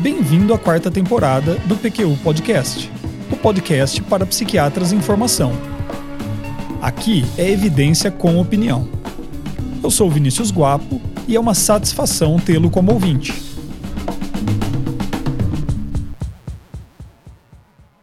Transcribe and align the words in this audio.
Bem-vindo 0.00 0.54
à 0.54 0.58
quarta 0.58 0.92
temporada 0.92 1.56
do 1.66 1.74
PQU 1.74 2.16
Podcast, 2.22 2.88
o 3.32 3.36
podcast 3.36 4.00
para 4.02 4.24
psiquiatras 4.24 4.92
em 4.92 5.00
formação. 5.00 5.50
Aqui 6.80 7.24
é 7.36 7.50
evidência 7.50 8.08
com 8.08 8.40
opinião. 8.40 8.88
Eu 9.82 9.90
sou 9.90 10.08
Vinícius 10.08 10.52
Guapo 10.52 11.00
e 11.26 11.34
é 11.34 11.40
uma 11.40 11.52
satisfação 11.52 12.38
tê-lo 12.38 12.70
como 12.70 12.92
ouvinte. 12.92 13.42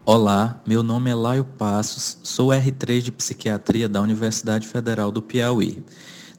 Olá, 0.06 0.62
meu 0.68 0.84
nome 0.84 1.10
é 1.10 1.16
Laio 1.16 1.46
Passos, 1.46 2.18
sou 2.24 2.50
R3 2.50 3.04
de 3.04 3.12
Psiquiatria 3.14 3.88
da 3.88 4.02
Universidade 4.02 4.68
Federal 4.68 5.14
do 5.14 5.22
Piauí. 5.22 5.82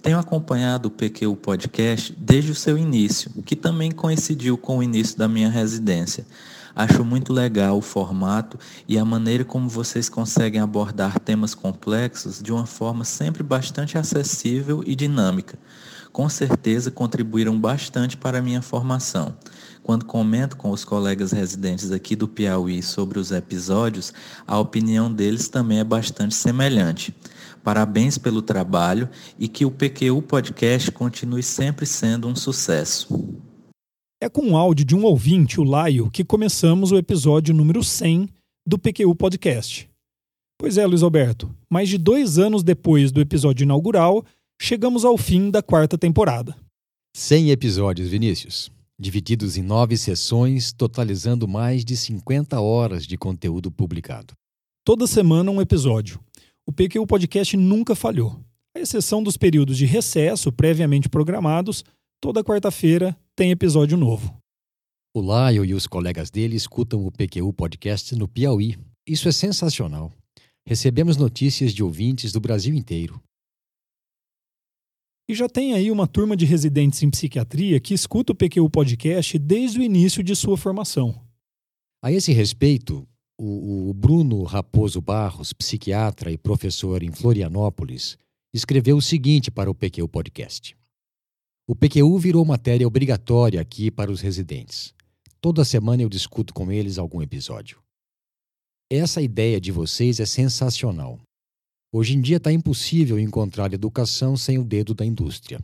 Tenho 0.07 0.21
acompanhado 0.21 0.87
o 0.87 0.91
PQ 0.93 1.35
Podcast 1.35 2.15
desde 2.17 2.53
o 2.53 2.55
seu 2.55 2.79
início, 2.79 3.29
que 3.45 3.57
também 3.57 3.91
coincidiu 3.91 4.57
com 4.57 4.79
o 4.79 4.83
início 4.85 5.19
da 5.19 5.27
minha 5.27 5.51
residência. 5.51 6.25
Acho 6.77 7.05
muito 7.05 7.33
legal 7.33 7.77
o 7.77 7.83
formato 7.83 8.57
e 8.87 8.97
a 8.99 9.05
maneira 9.05 9.45
como 9.45 9.69
vocês 9.69 10.09
conseguem 10.09 10.61
abordar 10.61 11.19
temas 11.19 11.57
complexos 11.57 12.41
de 12.41 12.53
uma 12.53 12.67
forma 12.67 13.05
sempre 13.05 13.43
bastante 13.43 13.99
acessível 13.99 14.81
e 14.87 14.95
dinâmica. 14.95 15.59
Com 16.13 16.29
certeza 16.29 16.89
contribuíram 16.89 17.59
bastante 17.59 18.17
para 18.17 18.39
a 18.39 18.43
minha 18.43 18.63
formação. 18.63 19.35
Quando 19.83 20.05
comento 20.05 20.57
com 20.57 20.71
os 20.71 20.85
colegas 20.85 21.33
residentes 21.33 21.91
aqui 21.91 22.15
do 22.15 22.29
Piauí 22.29 22.81
sobre 22.81 23.19
os 23.19 23.33
episódios, 23.33 24.13
a 24.47 24.57
opinião 24.57 25.13
deles 25.13 25.49
também 25.49 25.81
é 25.81 25.85
bastante 25.85 26.37
semelhante. 26.37 27.13
Parabéns 27.67 28.17
pelo 28.17 28.43
trabalho 28.43 29.11
e 29.37 29.49
que 29.49 29.65
o 29.65 29.73
PQU 29.73 30.23
Podcast 30.23 30.93
continue 30.93 31.43
sempre 31.43 31.85
sendo 31.85 32.29
um 32.29 32.37
sucesso. 32.37 33.09
É 34.23 34.29
com 34.29 34.53
o 34.53 34.57
áudio 34.57 34.87
de 34.87 34.95
um 34.95 35.03
ouvinte, 35.03 35.61
o 35.61 35.65
Laio, 35.65 36.09
que 36.09 36.25
começamos 36.25 36.93
o 36.93 36.97
episódio 36.97 37.53
número 37.53 37.83
100 37.83 38.29
do 38.65 38.79
PQU 38.79 39.13
Podcast. 39.17 39.91
Pois 40.57 40.79
é, 40.79 40.87
Luiz 40.87 41.03
Alberto, 41.03 41.53
mais 41.69 41.89
de 41.89 41.99
dois 41.99 42.39
anos 42.39 42.63
depois 42.63 43.11
do 43.11 43.21
episódio 43.21 43.65
inaugural, 43.65 44.25
chegamos 44.63 45.05
ao 45.05 45.19
fim 45.19 45.51
da 45.51 45.61
quarta 45.61 45.99
temporada. 45.99 46.57
100 47.17 47.51
episódios, 47.51 48.09
Vinícius, 48.09 48.71
divididos 48.97 49.57
em 49.57 49.63
nove 49.63 49.97
sessões, 49.97 50.73
totalizando 50.73 51.49
mais 51.49 51.85
de 51.85 51.97
50 51.97 52.61
horas 52.61 53.05
de 53.05 53.19
conteúdo 53.19 53.73
publicado. 53.73 54.35
Toda 54.85 55.09
semana 55.09 55.51
um 55.51 55.61
episódio 55.61 56.21
o 56.67 56.73
PQ 56.73 57.07
Podcast 57.07 57.57
nunca 57.57 57.95
falhou. 57.95 58.45
À 58.77 58.81
exceção 58.81 59.23
dos 59.23 59.37
períodos 59.37 59.79
de 59.79 59.87
recesso 59.87 60.51
previamente 60.51 61.09
programados, 61.09 61.85
toda 62.21 62.43
quarta-feira 62.43 63.17
tem 63.37 63.53
episódio 63.53 63.97
novo. 63.97 64.37
O 65.15 65.21
Laio 65.21 65.65
e 65.65 65.73
os 65.73 65.87
colegas 65.87 66.29
dele 66.29 66.57
escutam 66.57 67.07
o 67.07 67.13
PQU 67.13 67.53
Podcast 67.53 68.15
no 68.17 68.27
Piauí. 68.27 68.77
Isso 69.07 69.29
é 69.29 69.33
sensacional. 69.33 70.13
Recebemos 70.67 71.17
notícias 71.17 71.73
de 71.73 71.85
ouvintes 71.85 72.33
do 72.33 72.41
Brasil 72.41 72.75
inteiro. 72.75 73.23
E 75.29 75.35
já 75.35 75.49
tem 75.49 75.73
aí 75.73 75.91
uma 75.91 76.07
turma 76.07 76.37
de 76.37 76.45
residentes 76.45 77.03
em 77.03 77.11
psiquiatria 77.11 77.81
que 77.81 77.95
escuta 77.95 78.33
o 78.33 78.37
PQU 78.37 78.69
Podcast 78.69 79.39
desde 79.39 79.79
o 79.79 79.83
início 79.83 80.23
de 80.23 80.35
sua 80.35 80.57
formação. 80.57 81.21
A 82.03 82.13
esse 82.13 82.33
respeito, 82.33 83.07
o, 83.39 83.91
o 83.91 83.95
Bruno 83.95 84.43
Raposo 84.45 85.01
Barros, 85.01 85.53
psiquiatra 85.53 86.31
e 86.31 86.39
professor 86.39 87.03
em 87.03 87.13
Florianópolis, 87.13 88.17
escreveu 88.53 88.97
o 88.97 89.03
seguinte 89.03 89.51
para 89.51 89.71
o 89.71 89.75
PQ 89.75 90.09
Podcast. 90.09 90.77
O 91.69 91.75
PQU 91.75 92.19
virou 92.19 92.45
matéria 92.45 92.87
obrigatória 92.87 93.61
aqui 93.61 93.91
para 93.91 94.11
os 94.11 94.21
residentes. 94.21 94.95
Toda 95.41 95.65
semana 95.65 96.03
eu 96.03 96.09
discuto 96.09 96.55
com 96.55 96.71
eles 96.73 96.97
algum 96.97 97.21
episódio. 97.21 97.81
Essa 98.91 99.21
ideia 99.21 99.61
de 99.61 99.73
vocês 99.73 100.21
é 100.21 100.27
sensacional. 100.27 101.21
Hoje 101.93 102.15
em 102.15 102.21
dia 102.21 102.37
está 102.37 102.53
impossível 102.53 103.19
encontrar 103.19 103.73
educação 103.73 104.37
sem 104.37 104.59
o 104.59 104.65
dedo 104.65 104.95
da 104.95 105.05
indústria. 105.05 105.61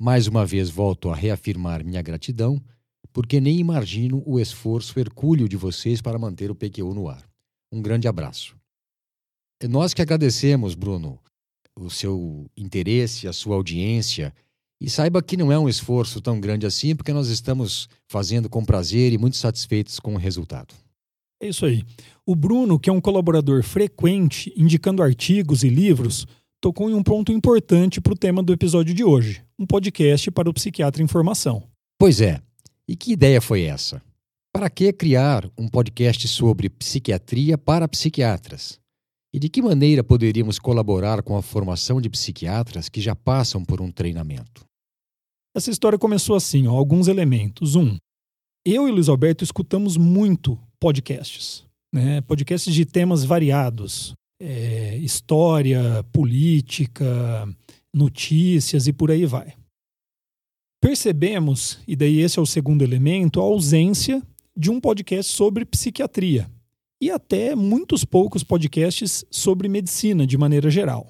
Mais 0.00 0.26
uma 0.26 0.44
vez 0.44 0.70
volto 0.70 1.10
a 1.10 1.14
reafirmar 1.14 1.84
minha 1.84 2.02
gratidão 2.02 2.62
porque 3.16 3.40
nem 3.40 3.58
imagino 3.58 4.22
o 4.26 4.38
esforço 4.38 5.00
hercúleo 5.00 5.48
de 5.48 5.56
vocês 5.56 6.02
para 6.02 6.18
manter 6.18 6.50
o 6.50 6.54
PQU 6.54 6.92
no 6.92 7.08
ar. 7.08 7.26
Um 7.72 7.80
grande 7.80 8.06
abraço. 8.06 8.54
É 9.58 9.66
nós 9.66 9.94
que 9.94 10.02
agradecemos, 10.02 10.74
Bruno, 10.74 11.18
o 11.74 11.88
seu 11.88 12.44
interesse, 12.54 13.26
a 13.26 13.32
sua 13.32 13.56
audiência. 13.56 14.34
E 14.78 14.90
saiba 14.90 15.22
que 15.22 15.34
não 15.34 15.50
é 15.50 15.58
um 15.58 15.66
esforço 15.66 16.20
tão 16.20 16.38
grande 16.38 16.66
assim, 16.66 16.94
porque 16.94 17.10
nós 17.10 17.28
estamos 17.28 17.88
fazendo 18.06 18.50
com 18.50 18.62
prazer 18.62 19.14
e 19.14 19.16
muito 19.16 19.38
satisfeitos 19.38 19.98
com 19.98 20.14
o 20.14 20.18
resultado. 20.18 20.74
É 21.40 21.48
isso 21.48 21.64
aí. 21.64 21.84
O 22.26 22.36
Bruno, 22.36 22.78
que 22.78 22.90
é 22.90 22.92
um 22.92 23.00
colaborador 23.00 23.62
frequente, 23.62 24.52
indicando 24.54 25.02
artigos 25.02 25.64
e 25.64 25.70
livros, 25.70 26.26
tocou 26.60 26.90
em 26.90 26.94
um 26.94 27.02
ponto 27.02 27.32
importante 27.32 27.98
para 27.98 28.12
o 28.12 28.18
tema 28.18 28.42
do 28.42 28.52
episódio 28.52 28.92
de 28.92 29.02
hoje: 29.02 29.42
um 29.58 29.64
podcast 29.64 30.30
para 30.30 30.50
o 30.50 30.52
psiquiatra 30.52 31.02
em 31.02 31.08
formação. 31.08 31.62
Pois 31.98 32.20
é. 32.20 32.42
E 32.88 32.94
que 32.94 33.12
ideia 33.12 33.40
foi 33.40 33.62
essa? 33.62 34.00
Para 34.54 34.70
que 34.70 34.92
criar 34.92 35.50
um 35.58 35.68
podcast 35.68 36.26
sobre 36.28 36.70
psiquiatria 36.70 37.58
para 37.58 37.88
psiquiatras? 37.88 38.78
E 39.34 39.40
de 39.40 39.48
que 39.48 39.60
maneira 39.60 40.04
poderíamos 40.04 40.58
colaborar 40.58 41.22
com 41.22 41.36
a 41.36 41.42
formação 41.42 42.00
de 42.00 42.08
psiquiatras 42.08 42.88
que 42.88 43.00
já 43.00 43.14
passam 43.14 43.64
por 43.64 43.82
um 43.82 43.90
treinamento? 43.90 44.64
Essa 45.54 45.70
história 45.70 45.98
começou 45.98 46.36
assim, 46.36 46.68
ó, 46.68 46.76
alguns 46.76 47.08
elementos. 47.08 47.74
Um, 47.74 47.96
eu 48.64 48.86
e 48.86 48.90
Luiz 48.92 49.08
Alberto 49.08 49.42
escutamos 49.42 49.96
muito 49.96 50.58
podcasts, 50.78 51.64
né? 51.92 52.20
podcasts 52.20 52.72
de 52.72 52.86
temas 52.86 53.24
variados, 53.24 54.14
é, 54.40 54.96
história, 54.98 56.04
política, 56.12 57.48
notícias 57.92 58.86
e 58.86 58.92
por 58.92 59.10
aí 59.10 59.26
vai. 59.26 59.54
Percebemos, 60.86 61.80
e 61.84 61.96
daí 61.96 62.20
esse 62.20 62.38
é 62.38 62.42
o 62.42 62.46
segundo 62.46 62.84
elemento, 62.84 63.40
a 63.40 63.42
ausência 63.42 64.22
de 64.56 64.70
um 64.70 64.80
podcast 64.80 65.32
sobre 65.32 65.64
psiquiatria 65.64 66.48
e 67.02 67.10
até 67.10 67.56
muitos 67.56 68.04
poucos 68.04 68.44
podcasts 68.44 69.24
sobre 69.28 69.68
medicina 69.68 70.24
de 70.24 70.38
maneira 70.38 70.70
geral. 70.70 71.08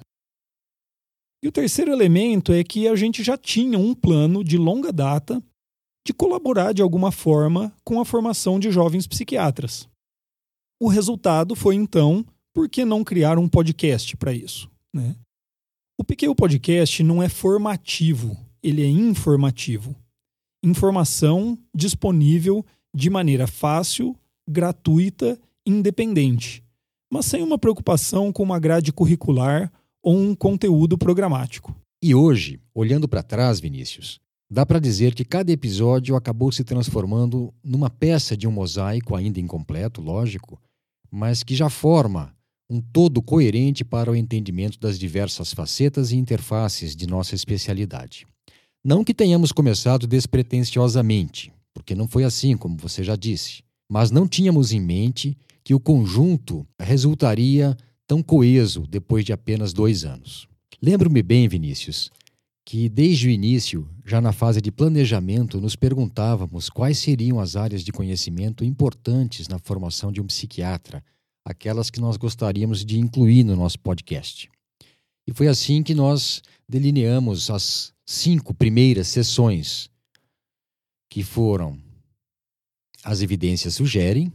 E 1.43 1.47
o 1.47 1.51
terceiro 1.51 1.91
elemento 1.91 2.51
é 2.51 2.63
que 2.63 2.87
a 2.87 2.95
gente 2.95 3.23
já 3.23 3.37
tinha 3.37 3.77
um 3.77 3.93
plano 3.93 4.43
de 4.43 4.57
longa 4.57 4.91
data 4.91 5.43
de 6.03 6.11
colaborar 6.11 6.73
de 6.73 6.81
alguma 6.81 7.11
forma 7.11 7.71
com 7.83 8.01
a 8.01 8.05
formação 8.05 8.59
de 8.59 8.71
jovens 8.71 9.05
psiquiatras. 9.05 9.87
O 10.81 10.87
resultado 10.87 11.55
foi 11.55 11.75
então, 11.75 12.25
por 12.51 12.67
que 12.67 12.83
não 12.83 13.03
criar 13.03 13.37
um 13.37 13.47
podcast 13.47 14.17
para 14.17 14.33
isso? 14.33 14.71
Né? 14.91 15.15
O 15.99 16.03
PQ 16.03 16.33
Podcast 16.33 17.03
não 17.03 17.21
é 17.21 17.29
formativo, 17.29 18.46
ele 18.67 18.83
é 18.83 18.89
informativo. 18.89 19.95
Informação 20.61 21.57
disponível 21.73 22.65
de 22.93 23.09
maneira 23.09 23.47
fácil, 23.47 24.13
gratuita, 24.47 25.39
independente, 25.65 26.61
mas 27.11 27.25
sem 27.25 27.41
uma 27.41 27.57
preocupação 27.57 28.33
com 28.33 28.43
uma 28.43 28.59
grade 28.59 28.91
curricular 28.91 29.71
ou 30.03 30.17
um 30.17 30.35
conteúdo 30.35 30.97
programático. 30.97 31.73
E 32.03 32.13
hoje, 32.13 32.59
olhando 32.75 33.07
para 33.07 33.23
trás, 33.23 33.59
Vinícius, 33.61 34.19
dá 34.51 34.65
para 34.65 34.79
dizer 34.79 35.15
que 35.15 35.23
cada 35.23 35.51
episódio 35.51 36.15
acabou 36.15 36.51
se 36.51 36.63
transformando 36.63 37.53
numa 37.63 37.89
peça 37.89 38.35
de 38.35 38.47
um 38.47 38.51
mosaico 38.51 39.15
ainda 39.15 39.39
incompleto, 39.39 40.01
lógico, 40.01 40.61
mas 41.09 41.41
que 41.41 41.55
já 41.55 41.69
forma 41.69 42.35
um 42.69 42.81
todo 42.81 43.21
coerente 43.21 43.85
para 43.85 44.11
o 44.11 44.15
entendimento 44.15 44.77
das 44.77 44.99
diversas 44.99 45.53
facetas 45.53 46.11
e 46.11 46.17
interfaces 46.17 46.95
de 46.95 47.07
nossa 47.07 47.33
especialidade. 47.33 48.27
Não 48.87 49.03
que 49.03 49.13
tenhamos 49.13 49.51
começado 49.51 50.07
despretensiosamente, 50.07 51.51
porque 51.73 51.93
não 51.93 52.07
foi 52.07 52.23
assim, 52.23 52.55
como 52.55 52.77
você 52.77 53.03
já 53.03 53.17
disse, 53.17 53.61
mas 53.89 54.11
não 54.11 54.25
tínhamos 54.25 54.71
em 54.71 54.79
mente 54.79 55.37
que 55.61 55.73
o 55.73 55.79
conjunto 55.79 56.65
resultaria 56.79 57.75
tão 58.07 58.23
coeso 58.23 58.87
depois 58.87 59.25
de 59.25 59.33
apenas 59.33 59.73
dois 59.73 60.05
anos. 60.05 60.47
Lembro-me 60.81 61.21
bem, 61.21 61.49
Vinícius, 61.49 62.09
que 62.65 62.87
desde 62.87 63.27
o 63.27 63.29
início, 63.29 63.85
já 64.05 64.21
na 64.21 64.31
fase 64.31 64.61
de 64.61 64.71
planejamento, 64.71 65.59
nos 65.59 65.75
perguntávamos 65.75 66.69
quais 66.69 66.97
seriam 66.97 67.41
as 67.41 67.57
áreas 67.57 67.83
de 67.83 67.91
conhecimento 67.91 68.63
importantes 68.63 69.49
na 69.49 69.59
formação 69.59 70.13
de 70.13 70.21
um 70.21 70.27
psiquiatra, 70.27 71.03
aquelas 71.43 71.89
que 71.89 71.99
nós 71.99 72.15
gostaríamos 72.15 72.85
de 72.85 72.97
incluir 72.97 73.43
no 73.43 73.57
nosso 73.57 73.79
podcast. 73.79 74.49
E 75.27 75.33
foi 75.33 75.47
assim 75.47 75.83
que 75.83 75.93
nós 75.93 76.41
delineamos 76.67 77.49
as 77.49 77.93
cinco 78.05 78.53
primeiras 78.53 79.09
sessões, 79.09 79.89
que 81.09 81.21
foram 81.21 81.77
As 83.03 83.21
Evidências 83.21 83.75
Sugerem, 83.75 84.31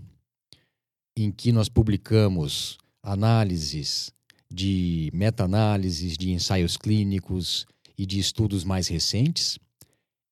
em 1.17 1.33
que 1.33 1.51
nós 1.51 1.69
publicamos 1.69 2.77
análises 3.03 4.13
de 4.51 5.11
meta-análises 5.15 6.17
de 6.17 6.31
ensaios 6.31 6.77
clínicos 6.77 7.67
e 7.97 8.05
de 8.05 8.19
estudos 8.19 8.65
mais 8.65 8.89
recentes. 8.89 9.59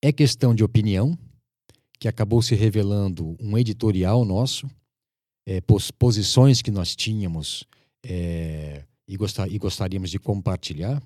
É 0.01 0.11
questão 0.11 0.53
de 0.53 0.63
opinião, 0.63 1.17
que 1.99 2.07
acabou 2.07 2.41
se 2.41 2.55
revelando 2.55 3.35
um 3.39 3.57
editorial 3.57 4.23
nosso, 4.25 4.69
é, 5.45 5.59
pos 5.61 5.89
posições 5.91 6.61
que 6.61 6.71
nós 6.71 6.95
tínhamos 6.95 7.63
é, 8.03 8.83
e, 9.07 9.17
gostar, 9.17 9.51
e 9.51 9.57
gostaríamos 9.57 10.09
de 10.09 10.19
compartilhar. 10.19 11.01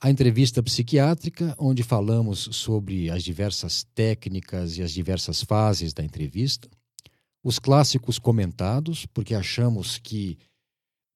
A 0.00 0.10
entrevista 0.10 0.62
psiquiátrica, 0.62 1.54
onde 1.58 1.82
falamos 1.82 2.48
sobre 2.52 3.10
as 3.10 3.22
diversas 3.22 3.84
técnicas 3.94 4.78
e 4.78 4.82
as 4.82 4.92
diversas 4.92 5.42
fases 5.42 5.92
da 5.92 6.02
entrevista. 6.02 6.68
Os 7.44 7.58
clássicos 7.58 8.18
comentados, 8.18 9.04
porque 9.06 9.34
achamos 9.34 9.98
que 9.98 10.38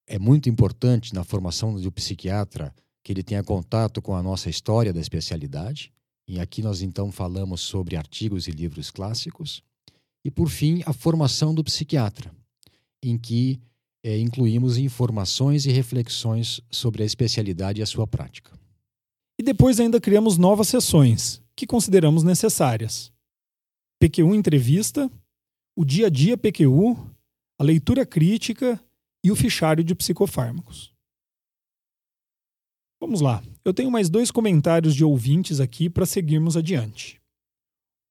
é 0.06 0.18
muito 0.18 0.50
importante 0.50 1.14
na 1.14 1.24
formação 1.24 1.74
do 1.74 1.92
psiquiatra 1.92 2.74
que 3.02 3.12
ele 3.12 3.22
tenha 3.22 3.42
contato 3.42 4.00
com 4.00 4.14
a 4.14 4.22
nossa 4.22 4.48
história 4.48 4.92
da 4.92 5.00
especialidade. 5.00 5.92
E 6.26 6.40
aqui 6.40 6.62
nós 6.62 6.80
então 6.80 7.12
falamos 7.12 7.60
sobre 7.60 7.96
artigos 7.96 8.48
e 8.48 8.50
livros 8.50 8.90
clássicos. 8.90 9.62
E 10.24 10.30
por 10.30 10.48
fim, 10.48 10.82
a 10.86 10.92
formação 10.92 11.54
do 11.54 11.62
psiquiatra, 11.62 12.34
em 13.02 13.18
que 13.18 13.60
é, 14.04 14.18
incluímos 14.18 14.76
informações 14.76 15.64
e 15.64 15.72
reflexões 15.72 16.60
sobre 16.70 17.02
a 17.02 17.06
especialidade 17.06 17.80
e 17.80 17.82
a 17.82 17.86
sua 17.86 18.06
prática. 18.06 18.52
E 19.40 19.42
depois 19.42 19.80
ainda 19.80 19.98
criamos 19.98 20.36
novas 20.36 20.68
sessões, 20.68 21.42
que 21.56 21.66
consideramos 21.66 22.22
necessárias. 22.22 23.10
PQ1 24.02 24.34
Entrevista, 24.36 25.10
o 25.74 25.86
Dia 25.86 26.08
a 26.08 26.10
Dia 26.10 26.36
PQU, 26.36 27.10
a 27.58 27.64
leitura 27.64 28.04
crítica 28.04 28.78
e 29.24 29.32
o 29.32 29.36
fichário 29.36 29.82
de 29.82 29.94
psicofármacos. 29.94 30.92
Vamos 33.00 33.22
lá, 33.22 33.42
eu 33.64 33.72
tenho 33.72 33.90
mais 33.90 34.10
dois 34.10 34.30
comentários 34.30 34.94
de 34.94 35.02
ouvintes 35.02 35.60
aqui 35.60 35.88
para 35.88 36.04
seguirmos 36.04 36.56
adiante. 36.56 37.20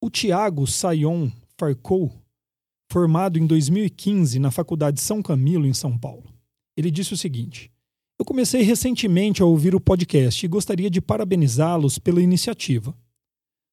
O 0.02 0.10
Tiago 0.10 0.66
Sayon 0.66 1.32
Farcou, 1.58 2.12
formado 2.94 3.40
em 3.40 3.48
2015 3.48 4.38
na 4.38 4.52
Faculdade 4.52 5.02
São 5.02 5.20
Camilo, 5.20 5.66
em 5.66 5.74
São 5.74 5.98
Paulo. 5.98 6.32
Ele 6.78 6.92
disse 6.92 7.12
o 7.12 7.18
seguinte: 7.18 7.72
Eu 8.20 8.24
comecei 8.24 8.62
recentemente 8.62 9.42
a 9.42 9.46
ouvir 9.46 9.74
o 9.74 9.82
podcast 9.82 10.46
e 10.46 10.48
gostaria 10.48 10.92
de 10.92 11.02
parabenizá-los 11.02 11.98
pela 11.98 12.22
iniciativa. 12.22 12.96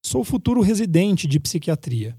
Sou 0.02 0.24
futuro 0.24 0.62
residente 0.62 1.26
de 1.26 1.38
psiquiatria 1.38 2.16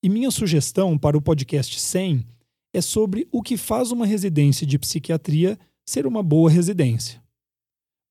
e 0.00 0.08
minha 0.08 0.30
sugestão 0.30 0.96
para 0.96 1.18
o 1.18 1.20
podcast 1.20 1.80
100 1.80 2.24
é 2.72 2.80
sobre 2.80 3.26
o 3.32 3.42
que 3.42 3.56
faz 3.56 3.90
uma 3.90 4.06
residência 4.06 4.64
de 4.64 4.78
psiquiatria 4.78 5.58
ser 5.84 6.06
uma 6.06 6.22
boa 6.22 6.48
residência. 6.48 7.20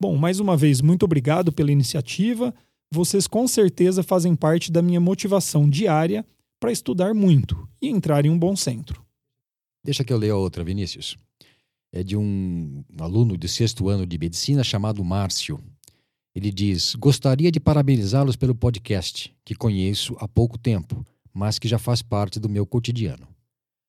Bom, 0.01 0.17
mais 0.17 0.41
uma 0.41 0.57
vez, 0.57 0.81
muito 0.81 1.03
obrigado 1.03 1.53
pela 1.53 1.71
iniciativa. 1.71 2.53
Vocês 2.91 3.25
com 3.25 3.47
certeza 3.47 4.03
fazem 4.03 4.35
parte 4.35 4.69
da 4.69 4.81
minha 4.81 4.99
motivação 4.99 5.69
diária 5.69 6.25
para 6.63 6.71
estudar 6.71 7.13
muito 7.13 7.67
e 7.81 7.89
entrar 7.89 8.25
em 8.25 8.29
um 8.29 8.39
bom 8.39 8.55
centro. 8.55 9.05
Deixa 9.83 10.01
que 10.01 10.13
eu 10.13 10.17
leia 10.17 10.37
outra, 10.37 10.63
Vinícius. 10.63 11.17
É 11.91 12.01
de 12.01 12.15
um 12.15 12.85
aluno 13.01 13.37
de 13.37 13.49
sexto 13.49 13.89
ano 13.89 14.07
de 14.07 14.17
medicina 14.17 14.63
chamado 14.63 15.03
Márcio. 15.03 15.59
Ele 16.33 16.49
diz: 16.49 16.95
Gostaria 16.95 17.51
de 17.51 17.59
parabenizá-los 17.59 18.37
pelo 18.37 18.55
podcast, 18.55 19.35
que 19.43 19.53
conheço 19.53 20.15
há 20.21 20.25
pouco 20.25 20.57
tempo, 20.57 21.05
mas 21.33 21.59
que 21.59 21.67
já 21.67 21.77
faz 21.77 22.01
parte 22.01 22.39
do 22.39 22.47
meu 22.47 22.65
cotidiano. 22.65 23.27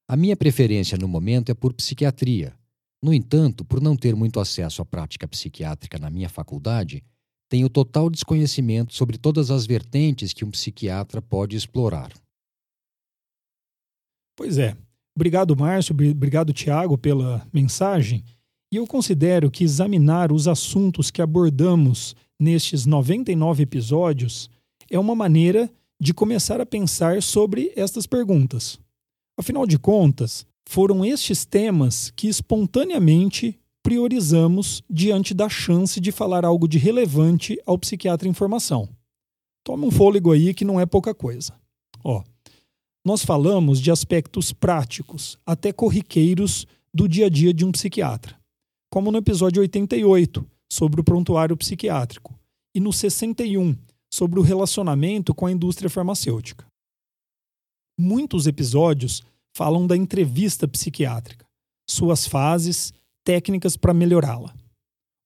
A 0.08 0.16
minha 0.16 0.36
preferência 0.36 0.98
no 0.98 1.06
momento 1.06 1.50
é 1.50 1.54
por 1.54 1.72
psiquiatria, 1.74 2.52
no 3.00 3.14
entanto, 3.14 3.64
por 3.64 3.80
não 3.80 3.94
ter 3.96 4.16
muito 4.16 4.40
acesso 4.40 4.82
à 4.82 4.84
prática 4.84 5.28
psiquiátrica 5.28 5.96
na 5.96 6.10
minha 6.10 6.28
faculdade, 6.28 7.04
tenho 7.48 7.68
total 7.68 8.10
desconhecimento 8.10 8.92
sobre 8.96 9.16
todas 9.16 9.52
as 9.52 9.64
vertentes 9.64 10.32
que 10.32 10.44
um 10.44 10.50
psiquiatra 10.50 11.22
pode 11.22 11.54
explorar. 11.54 12.10
Pois 14.36 14.58
é. 14.58 14.76
Obrigado, 15.16 15.56
Márcio. 15.56 15.94
Obrigado, 15.94 16.52
Tiago, 16.52 16.98
pela 16.98 17.46
mensagem. 17.52 18.24
E 18.72 18.76
eu 18.76 18.86
considero 18.86 19.50
que 19.50 19.62
examinar 19.62 20.32
os 20.32 20.48
assuntos 20.48 21.10
que 21.10 21.22
abordamos 21.22 22.16
nestes 22.38 22.84
99 22.84 23.62
episódios 23.62 24.50
é 24.90 24.98
uma 24.98 25.14
maneira 25.14 25.70
de 26.00 26.12
começar 26.12 26.60
a 26.60 26.66
pensar 26.66 27.22
sobre 27.22 27.72
estas 27.76 28.06
perguntas. 28.06 28.78
Afinal 29.38 29.66
de 29.66 29.78
contas, 29.78 30.44
foram 30.68 31.04
estes 31.04 31.44
temas 31.44 32.10
que 32.10 32.28
espontaneamente 32.28 33.58
priorizamos 33.82 34.82
diante 34.90 35.34
da 35.34 35.48
chance 35.48 36.00
de 36.00 36.10
falar 36.10 36.44
algo 36.44 36.66
de 36.66 36.78
relevante 36.78 37.58
ao 37.66 37.78
psiquiatra 37.78 38.28
em 38.28 38.32
formação. 38.32 38.88
Tome 39.62 39.86
um 39.86 39.90
fôlego 39.90 40.32
aí 40.32 40.52
que 40.52 40.64
não 40.64 40.80
é 40.80 40.86
pouca 40.86 41.14
coisa. 41.14 41.54
Ó, 42.02 42.22
nós 43.04 43.22
falamos 43.24 43.80
de 43.80 43.90
aspectos 43.90 44.52
práticos, 44.52 45.38
até 45.44 45.72
corriqueiros, 45.72 46.66
do 46.92 47.08
dia 47.08 47.26
a 47.26 47.28
dia 47.28 47.52
de 47.52 47.64
um 47.64 47.72
psiquiatra, 47.72 48.38
como 48.90 49.10
no 49.10 49.18
episódio 49.18 49.60
88, 49.60 50.46
sobre 50.72 51.00
o 51.00 51.04
prontuário 51.04 51.56
psiquiátrico, 51.56 52.34
e 52.74 52.80
no 52.80 52.92
61, 52.92 53.76
sobre 54.12 54.38
o 54.38 54.42
relacionamento 54.42 55.34
com 55.34 55.46
a 55.46 55.52
indústria 55.52 55.90
farmacêutica. 55.90 56.64
Muitos 57.98 58.46
episódios 58.46 59.22
falam 59.56 59.86
da 59.86 59.96
entrevista 59.96 60.66
psiquiátrica, 60.66 61.44
suas 61.88 62.26
fases, 62.26 62.92
técnicas 63.24 63.76
para 63.76 63.94
melhorá-la. 63.94 64.54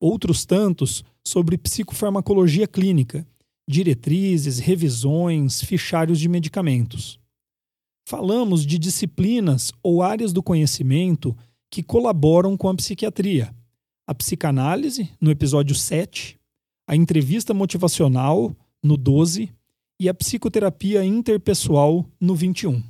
Outros 0.01 0.45
tantos 0.45 1.05
sobre 1.27 1.59
psicofarmacologia 1.59 2.67
clínica, 2.67 3.27
diretrizes, 3.69 4.59
revisões, 4.59 5.63
fichários 5.63 6.19
de 6.19 6.29
medicamentos. 6.29 7.21
Falamos 8.09 8.65
de 8.65 8.79
disciplinas 8.79 9.71
ou 9.83 10.03
áreas 10.03 10.33
do 10.33 10.43
conhecimento 10.43 11.37
que 11.71 11.83
colaboram 11.83 12.57
com 12.57 12.71
a 12.71 12.75
psiquiatria. 12.75 13.55
A 14.07 14.15
psicanálise, 14.15 15.11
no 15.21 15.31
episódio 15.31 15.75
7, 15.75 16.41
a 16.89 16.97
entrevista 16.97 17.53
motivacional, 17.53 18.57
no 18.83 18.97
12, 18.97 19.53
e 20.01 20.09
a 20.09 20.15
psicoterapia 20.15 21.05
interpessoal, 21.05 22.07
no 22.19 22.35
21. 22.35 22.83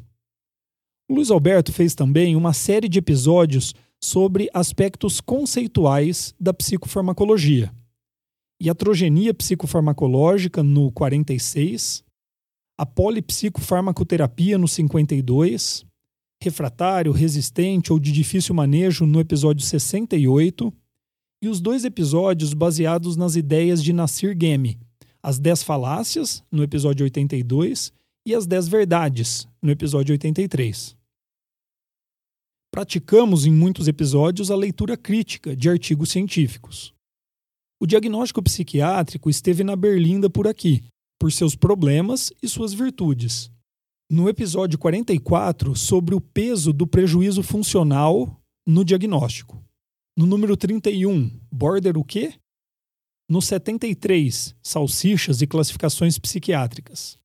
O 1.10 1.14
Luiz 1.16 1.32
Alberto 1.32 1.72
fez 1.72 1.96
também 1.96 2.36
uma 2.36 2.52
série 2.52 2.88
de 2.88 3.00
episódios 3.00 3.74
sobre 4.00 4.48
aspectos 4.54 5.20
conceituais 5.20 6.32
da 6.38 6.54
psicofarmacologia. 6.54 7.74
Iatrogenia 8.62 9.34
psicofarmacológica 9.34 10.62
no 10.62 10.92
46, 10.92 12.04
a 12.78 12.86
polipsicofarmacoterapia 12.86 14.56
no 14.56 14.68
52, 14.68 15.84
refratário, 16.40 17.10
resistente 17.10 17.92
ou 17.92 17.98
de 17.98 18.12
difícil 18.12 18.54
manejo 18.54 19.04
no 19.04 19.18
episódio 19.18 19.64
68, 19.64 20.72
e 21.42 21.48
os 21.48 21.60
dois 21.60 21.84
episódios 21.84 22.54
baseados 22.54 23.16
nas 23.16 23.34
ideias 23.34 23.82
de 23.82 23.92
Nasir 23.92 24.36
Gemi, 24.40 24.78
as 25.20 25.40
10 25.40 25.64
falácias, 25.64 26.44
no 26.50 26.62
episódio 26.62 27.04
82, 27.04 27.92
e 28.24 28.34
as 28.34 28.46
10 28.46 28.68
verdades, 28.68 29.48
no 29.60 29.70
episódio 29.70 30.12
83. 30.12 30.96
Praticamos 32.70 33.44
em 33.44 33.50
muitos 33.50 33.88
episódios 33.88 34.50
a 34.50 34.56
leitura 34.56 34.96
crítica 34.96 35.56
de 35.56 35.68
artigos 35.68 36.10
científicos. 36.10 36.94
O 37.80 37.86
diagnóstico 37.86 38.42
psiquiátrico 38.42 39.30
esteve 39.30 39.64
na 39.64 39.74
berlinda 39.74 40.28
por 40.28 40.46
aqui, 40.46 40.84
por 41.18 41.32
seus 41.32 41.56
problemas 41.56 42.32
e 42.42 42.48
suas 42.48 42.72
virtudes. 42.72 43.50
No 44.10 44.28
episódio 44.28 44.78
44, 44.78 45.74
sobre 45.76 46.14
o 46.14 46.20
peso 46.20 46.72
do 46.72 46.86
prejuízo 46.86 47.42
funcional 47.42 48.40
no 48.66 48.84
diagnóstico. 48.84 49.62
No 50.16 50.26
número 50.26 50.56
31, 50.56 51.30
border 51.52 51.98
o 51.98 52.04
quê? 52.04 52.34
No 53.28 53.42
73, 53.42 54.54
salsichas 54.62 55.42
e 55.42 55.46
classificações 55.46 56.18
psiquiátricas. 56.18 57.18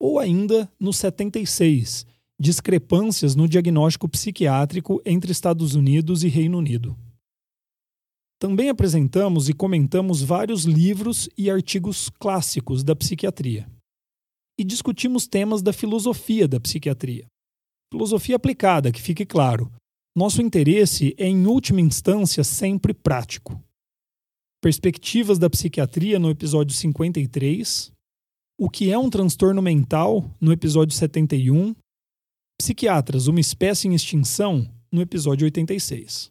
Ou 0.00 0.18
ainda 0.18 0.70
no 0.78 0.92
76, 0.92 2.04
discrepâncias 2.38 3.34
no 3.34 3.48
diagnóstico 3.48 4.08
psiquiátrico 4.08 5.00
entre 5.06 5.30
Estados 5.30 5.74
Unidos 5.74 6.24
e 6.24 6.28
Reino 6.28 6.58
Unido. 6.58 6.96
Também 8.38 8.68
apresentamos 8.68 9.48
e 9.48 9.54
comentamos 9.54 10.22
vários 10.22 10.64
livros 10.64 11.28
e 11.36 11.50
artigos 11.50 12.10
clássicos 12.10 12.84
da 12.84 12.94
psiquiatria. 12.94 13.66
E 14.58 14.64
discutimos 14.64 15.26
temas 15.26 15.62
da 15.62 15.72
filosofia 15.72 16.46
da 16.46 16.60
psiquiatria. 16.60 17.26
Filosofia 17.92 18.36
aplicada, 18.36 18.92
que 18.92 19.00
fique 19.00 19.24
claro. 19.24 19.72
Nosso 20.14 20.42
interesse 20.42 21.14
é, 21.18 21.26
em 21.26 21.46
última 21.46 21.80
instância, 21.80 22.42
sempre 22.42 22.92
prático. 22.92 23.62
Perspectivas 24.62 25.38
da 25.38 25.48
psiquiatria 25.48 26.18
no 26.18 26.30
episódio 26.30 26.74
53. 26.74 27.92
O 28.58 28.70
que 28.70 28.90
é 28.90 28.98
um 28.98 29.10
transtorno 29.10 29.60
mental 29.60 30.30
no 30.40 30.52
episódio 30.52 30.94
71 30.94 31.74
Psiquiatras, 32.58 33.26
uma 33.26 33.38
espécie 33.38 33.86
em 33.86 33.94
extinção, 33.94 34.66
no 34.90 35.02
episódio 35.02 35.44
86. 35.44 36.30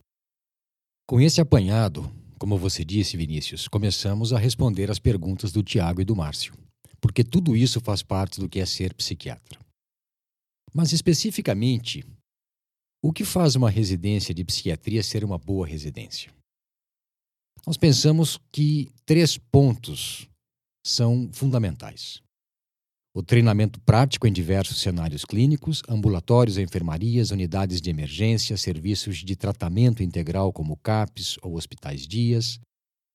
Com 1.08 1.22
esse 1.22 1.40
apanhado, 1.40 2.12
como 2.40 2.58
você 2.58 2.84
disse, 2.84 3.16
Vinícius, 3.16 3.68
começamos 3.68 4.34
a 4.34 4.40
responder 4.40 4.90
as 4.90 4.98
perguntas 4.98 5.52
do 5.52 5.62
Tiago 5.62 6.02
e 6.02 6.06
do 6.06 6.16
Márcio, 6.16 6.56
porque 7.00 7.24
tudo 7.24 7.56
isso 7.56 7.80
faz 7.80 8.02
parte 8.02 8.40
do 8.40 8.50
que 8.50 8.60
é 8.60 8.66
ser 8.66 8.92
psiquiatra. 8.96 9.60
Mas 10.74 10.94
especificamente, 10.94 12.04
o 13.04 13.14
que 13.14 13.24
faz 13.24 13.56
uma 13.56 13.70
residência 13.70 14.34
de 14.34 14.44
psiquiatria 14.44 15.04
ser 15.04 15.24
uma 15.24 15.38
boa 15.38 15.68
residência? 15.68 16.34
Nós 17.68 17.78
pensamos 17.78 18.40
que 18.52 18.92
três 19.06 19.38
pontos 19.38 20.28
são 20.84 21.30
fundamentais. 21.32 22.20
O 23.18 23.24
treinamento 23.24 23.80
prático 23.80 24.28
em 24.28 24.34
diversos 24.34 24.82
cenários 24.82 25.24
clínicos, 25.24 25.82
ambulatórios, 25.88 26.58
enfermarias, 26.58 27.32
unidades 27.32 27.80
de 27.80 27.90
emergência, 27.90 28.58
serviços 28.58 29.20
de 29.20 29.38
tratamento 29.38 30.04
integral 30.04 30.52
como 30.52 30.76
CAPS 30.76 31.38
ou 31.42 31.56
hospitais 31.56 32.06
dias, 32.06 32.60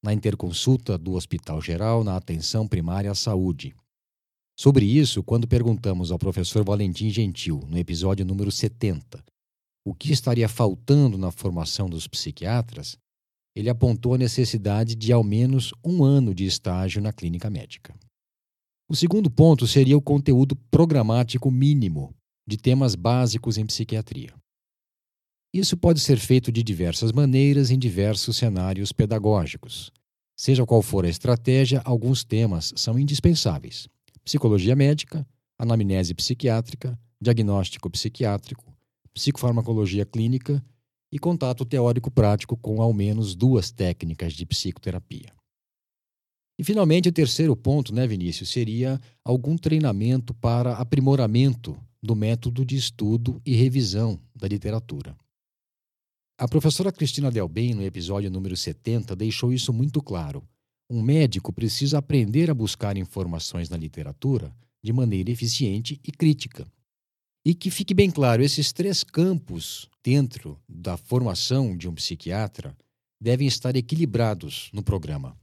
na 0.03 0.15
interconsulta 0.15 0.97
do 0.97 1.13
Hospital 1.13 1.61
Geral, 1.61 2.03
na 2.03 2.17
atenção 2.17 2.67
primária 2.67 3.11
à 3.11 3.15
saúde. 3.15 3.75
Sobre 4.59 4.87
isso, 4.87 5.23
quando 5.23 5.47
perguntamos 5.47 6.11
ao 6.11 6.19
professor 6.19 6.65
Valentim 6.65 7.11
Gentil, 7.11 7.63
no 7.69 7.77
episódio 7.77 8.25
número 8.25 8.51
70, 8.51 9.23
o 9.87 9.95
que 9.95 10.15
estaria 10.15 10.49
faltando 10.49 11.19
na 11.19 11.31
formação 11.31 11.91
dos 11.91 12.09
psiquiatras, 12.09 12.97
ele 13.55 13.69
apontou 13.69 14.15
a 14.15 14.19
necessidade 14.19 14.95
de 14.95 15.13
ao 15.13 15.23
menos 15.23 15.75
um 15.85 16.03
ano 16.03 16.35
de 16.35 16.47
estágio 16.47 17.03
na 17.03 17.13
clínica 17.13 17.51
médica. 17.51 17.95
O 18.91 18.97
segundo 18.97 19.31
ponto 19.31 19.69
seria 19.69 19.97
o 19.97 20.03
conteúdo 20.03 20.57
programático 20.69 21.49
mínimo 21.49 22.13
de 22.45 22.57
temas 22.57 22.97
básicos 22.97 23.57
em 23.57 23.65
psiquiatria. 23.65 24.35
Isso 25.55 25.77
pode 25.77 26.01
ser 26.01 26.19
feito 26.19 26.51
de 26.51 26.61
diversas 26.61 27.13
maneiras 27.13 27.71
em 27.71 27.79
diversos 27.79 28.37
cenários 28.37 28.91
pedagógicos. 28.91 29.93
Seja 30.37 30.67
qual 30.67 30.83
for 30.83 31.05
a 31.05 31.09
estratégia, 31.09 31.81
alguns 31.85 32.25
temas 32.25 32.73
são 32.75 32.99
indispensáveis: 32.99 33.87
psicologia 34.25 34.75
médica, 34.75 35.25
anamnese 35.57 36.13
psiquiátrica, 36.13 36.99
diagnóstico 37.21 37.89
psiquiátrico, 37.89 38.77
psicofarmacologia 39.15 40.05
clínica 40.05 40.61
e 41.13 41.19
contato 41.21 41.65
teórico 41.65 42.11
prático 42.11 42.57
com 42.57 42.83
ao 42.83 42.93
menos 42.93 43.37
duas 43.37 43.71
técnicas 43.71 44.33
de 44.33 44.45
psicoterapia. 44.45 45.40
E 46.61 46.63
finalmente, 46.63 47.09
o 47.09 47.13
terceiro 47.13 47.57
ponto, 47.57 47.95
né, 47.95 48.07
Vinícius, 48.07 48.51
seria 48.51 49.01
algum 49.25 49.57
treinamento 49.57 50.35
para 50.35 50.75
aprimoramento 50.75 51.75
do 52.03 52.15
método 52.15 52.67
de 52.67 52.77
estudo 52.77 53.41
e 53.47 53.55
revisão 53.55 54.21
da 54.37 54.47
literatura. 54.47 55.17
A 56.39 56.47
professora 56.47 56.93
Cristina 56.93 57.31
Delben, 57.31 57.73
no 57.73 57.83
episódio 57.83 58.31
número 58.31 58.55
70, 58.55 59.17
deixou 59.17 59.55
isso 59.55 59.73
muito 59.73 60.03
claro. 60.03 60.47
Um 60.91 61.01
médico 61.01 61.51
precisa 61.51 61.97
aprender 61.97 62.51
a 62.51 62.55
buscar 62.55 62.99
informações 62.99 63.71
na 63.71 63.79
literatura 63.79 64.55
de 64.85 64.93
maneira 64.93 65.31
eficiente 65.31 65.99
e 66.07 66.13
crítica. 66.13 66.71
E 67.43 67.55
que 67.55 67.71
fique 67.71 67.95
bem 67.95 68.11
claro, 68.11 68.43
esses 68.43 68.71
três 68.71 69.03
campos 69.03 69.89
dentro 70.05 70.61
da 70.69 70.99
formação 70.99 71.75
de 71.75 71.89
um 71.89 71.95
psiquiatra 71.95 72.77
devem 73.19 73.49
estar 73.49 73.75
equilibrados 73.77 74.69
no 74.75 74.83
programa. 74.83 75.35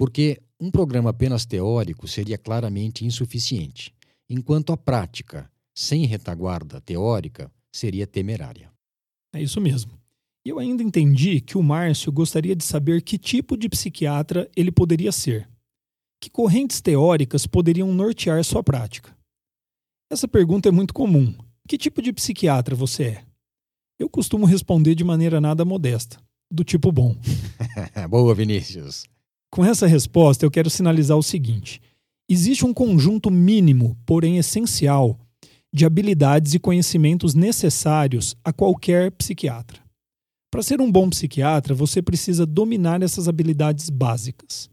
Porque 0.00 0.40
um 0.58 0.70
programa 0.70 1.10
apenas 1.10 1.44
teórico 1.44 2.08
seria 2.08 2.38
claramente 2.38 3.04
insuficiente, 3.04 3.94
enquanto 4.30 4.72
a 4.72 4.76
prática, 4.78 5.52
sem 5.74 6.06
retaguarda 6.06 6.80
teórica, 6.80 7.52
seria 7.70 8.06
temerária. 8.06 8.72
É 9.30 9.42
isso 9.42 9.60
mesmo. 9.60 9.92
E 10.42 10.48
eu 10.48 10.58
ainda 10.58 10.82
entendi 10.82 11.42
que 11.42 11.58
o 11.58 11.62
Márcio 11.62 12.10
gostaria 12.10 12.56
de 12.56 12.64
saber 12.64 13.02
que 13.02 13.18
tipo 13.18 13.58
de 13.58 13.68
psiquiatra 13.68 14.50
ele 14.56 14.72
poderia 14.72 15.12
ser. 15.12 15.46
Que 16.18 16.30
correntes 16.30 16.80
teóricas 16.80 17.46
poderiam 17.46 17.92
nortear 17.92 18.42
sua 18.42 18.62
prática? 18.62 19.14
Essa 20.10 20.26
pergunta 20.26 20.70
é 20.70 20.72
muito 20.72 20.94
comum. 20.94 21.34
Que 21.68 21.76
tipo 21.76 22.00
de 22.00 22.10
psiquiatra 22.10 22.74
você 22.74 23.04
é? 23.04 23.24
Eu 23.98 24.08
costumo 24.08 24.46
responder 24.46 24.94
de 24.94 25.04
maneira 25.04 25.42
nada 25.42 25.62
modesta, 25.62 26.18
do 26.50 26.64
tipo 26.64 26.90
bom. 26.90 27.14
Boa, 28.08 28.34
Vinícius. 28.34 29.04
Com 29.50 29.64
essa 29.64 29.86
resposta, 29.86 30.44
eu 30.44 30.50
quero 30.50 30.70
sinalizar 30.70 31.16
o 31.16 31.22
seguinte: 31.22 31.80
existe 32.28 32.64
um 32.64 32.72
conjunto 32.72 33.30
mínimo, 33.30 33.98
porém 34.06 34.38
essencial, 34.38 35.18
de 35.72 35.84
habilidades 35.84 36.54
e 36.54 36.58
conhecimentos 36.58 37.34
necessários 37.34 38.36
a 38.44 38.52
qualquer 38.52 39.10
psiquiatra. 39.12 39.82
Para 40.50 40.62
ser 40.62 40.80
um 40.80 40.90
bom 40.90 41.08
psiquiatra, 41.10 41.74
você 41.74 42.02
precisa 42.02 42.44
dominar 42.44 43.02
essas 43.02 43.28
habilidades 43.28 43.88
básicas. 43.88 44.68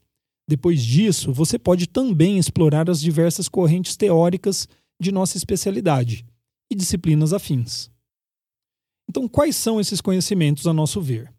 Depois 0.50 0.81
disso, 0.81 1.31
você 1.31 1.60
pode 1.60 1.88
também 1.88 2.38
explorar 2.38 2.89
as 2.89 3.00
diversas 3.00 3.48
correntes 3.48 3.96
teóricas 3.96 4.67
de 5.00 5.12
nossa 5.12 5.38
especialidade 5.38 6.25
e 6.72 6.75
disciplinas 6.75 7.34
afins. 7.34 7.91
Então, 9.10 9.27
quais 9.27 9.55
são 9.55 9.79
esses 9.79 10.01
conhecimentos 10.01 10.65
a 10.65 10.74
nosso 10.74 11.00
ver? 11.00 11.31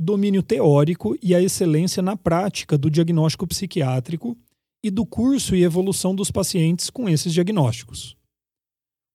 O 0.00 0.02
domínio 0.02 0.42
teórico 0.42 1.14
e 1.22 1.34
a 1.34 1.42
excelência 1.42 2.02
na 2.02 2.16
prática 2.16 2.78
do 2.78 2.90
diagnóstico 2.90 3.46
psiquiátrico 3.46 4.34
e 4.82 4.90
do 4.90 5.04
curso 5.04 5.54
e 5.54 5.62
evolução 5.62 6.14
dos 6.14 6.30
pacientes 6.30 6.88
com 6.88 7.06
esses 7.06 7.34
diagnósticos 7.34 8.16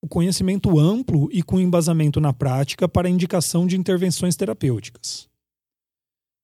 o 0.06 0.08
conhecimento 0.08 0.78
amplo 0.78 1.28
e 1.32 1.42
com 1.42 1.58
embasamento 1.58 2.20
na 2.20 2.32
prática 2.32 2.88
para 2.88 3.08
indicação 3.08 3.66
de 3.66 3.76
intervenções 3.76 4.36
terapêuticas. 4.36 5.28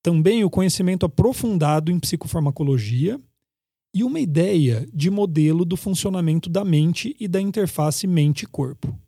Também 0.02 0.42
o 0.42 0.50
conhecimento 0.50 1.06
aprofundado 1.06 1.92
em 1.92 2.00
psicofarmacologia 2.00 3.20
e 3.94 4.02
uma 4.02 4.18
ideia 4.18 4.88
de 4.92 5.10
modelo 5.10 5.64
do 5.64 5.76
funcionamento 5.76 6.50
da 6.50 6.64
mente 6.64 7.14
e 7.20 7.28
da 7.28 7.40
interface 7.40 8.04
mente-corpo. 8.04 8.98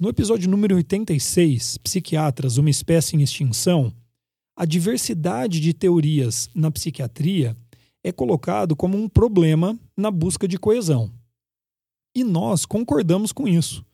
No 0.00 0.08
episódio 0.08 0.50
número 0.50 0.74
86, 0.74 1.78
Psiquiatras, 1.78 2.56
uma 2.56 2.70
espécie 2.70 3.14
em 3.14 3.22
extinção, 3.22 3.94
a 4.58 4.64
diversidade 4.64 5.60
de 5.60 5.72
teorias 5.72 6.50
na 6.52 6.68
psiquiatria 6.68 7.56
é 8.02 8.10
colocado 8.10 8.74
como 8.74 8.98
um 8.98 9.08
problema 9.08 9.78
na 9.96 10.10
busca 10.10 10.48
de 10.48 10.58
coesão. 10.58 11.12
E 12.12 12.24
nós 12.24 12.66
concordamos 12.66 13.30
com 13.30 13.46
isso. 13.46 13.86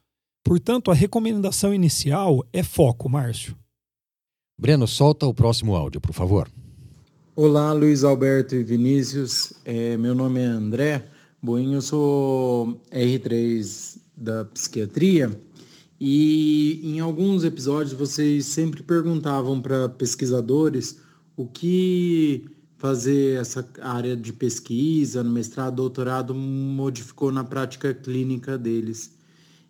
Portanto, 0.42 0.90
a 0.90 0.94
recomendação 0.94 1.75
inicial 1.75 2.42
é 2.50 2.62
foco, 2.62 3.11
Márcio. 3.11 3.54
Breno, 4.59 4.88
solta 4.88 5.26
o 5.26 5.35
próximo 5.35 5.76
áudio, 5.76 6.00
por 6.00 6.14
favor. 6.14 6.50
Olá, 7.37 7.71
Luiz 7.75 8.02
Alberto 8.02 8.54
e 8.54 8.64
Vinícius. 8.64 9.52
É, 9.66 9.99
meu 9.99 10.14
nome 10.14 10.40
é 10.40 10.47
André 10.47 11.04
Boinho, 11.42 11.75
eu 11.75 11.83
sou 11.83 12.80
R3 12.90 13.99
da 14.16 14.47
psiquiatria 14.47 15.30
e 16.06 16.82
em 16.84 17.00
alguns 17.00 17.44
episódios 17.44 17.94
vocês 17.94 18.44
sempre 18.44 18.82
perguntavam 18.82 19.58
para 19.58 19.88
pesquisadores 19.88 20.99
o 21.34 21.46
que 21.46 22.44
fazer 22.76 23.40
essa 23.40 23.66
área 23.80 24.14
de 24.14 24.30
pesquisa, 24.30 25.25
no 25.25 25.30
mestrado, 25.30 25.76
doutorado, 25.76 26.34
modificou 26.34 27.32
na 27.32 27.42
prática 27.42 27.94
clínica 27.94 28.58
deles. 28.58 29.16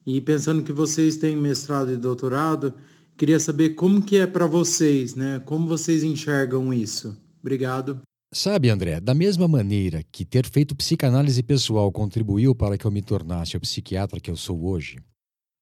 E 0.04 0.20
pensando 0.20 0.64
que 0.64 0.72
vocês 0.72 1.16
têm 1.16 1.36
mestrado 1.36 1.92
e 1.92 1.96
doutorado, 1.96 2.74
queria 3.16 3.38
saber 3.38 3.76
como 3.76 4.02
que 4.02 4.16
é 4.16 4.26
para 4.26 4.48
vocês, 4.48 5.14
né? 5.14 5.40
Como 5.44 5.68
vocês 5.68 6.02
enxergam 6.02 6.74
isso? 6.74 7.16
Obrigado. 7.40 8.00
Sabe, 8.32 8.70
André, 8.70 8.98
da 8.98 9.14
mesma 9.14 9.46
maneira 9.46 10.02
que 10.10 10.24
ter 10.24 10.48
feito 10.50 10.74
psicanálise 10.74 11.44
pessoal 11.44 11.92
contribuiu 11.92 12.56
para 12.56 12.76
que 12.76 12.84
eu 12.84 12.90
me 12.90 13.02
tornasse 13.02 13.56
o 13.56 13.60
psiquiatra 13.60 14.18
que 14.18 14.32
eu 14.32 14.36
sou 14.36 14.66
hoje, 14.66 14.98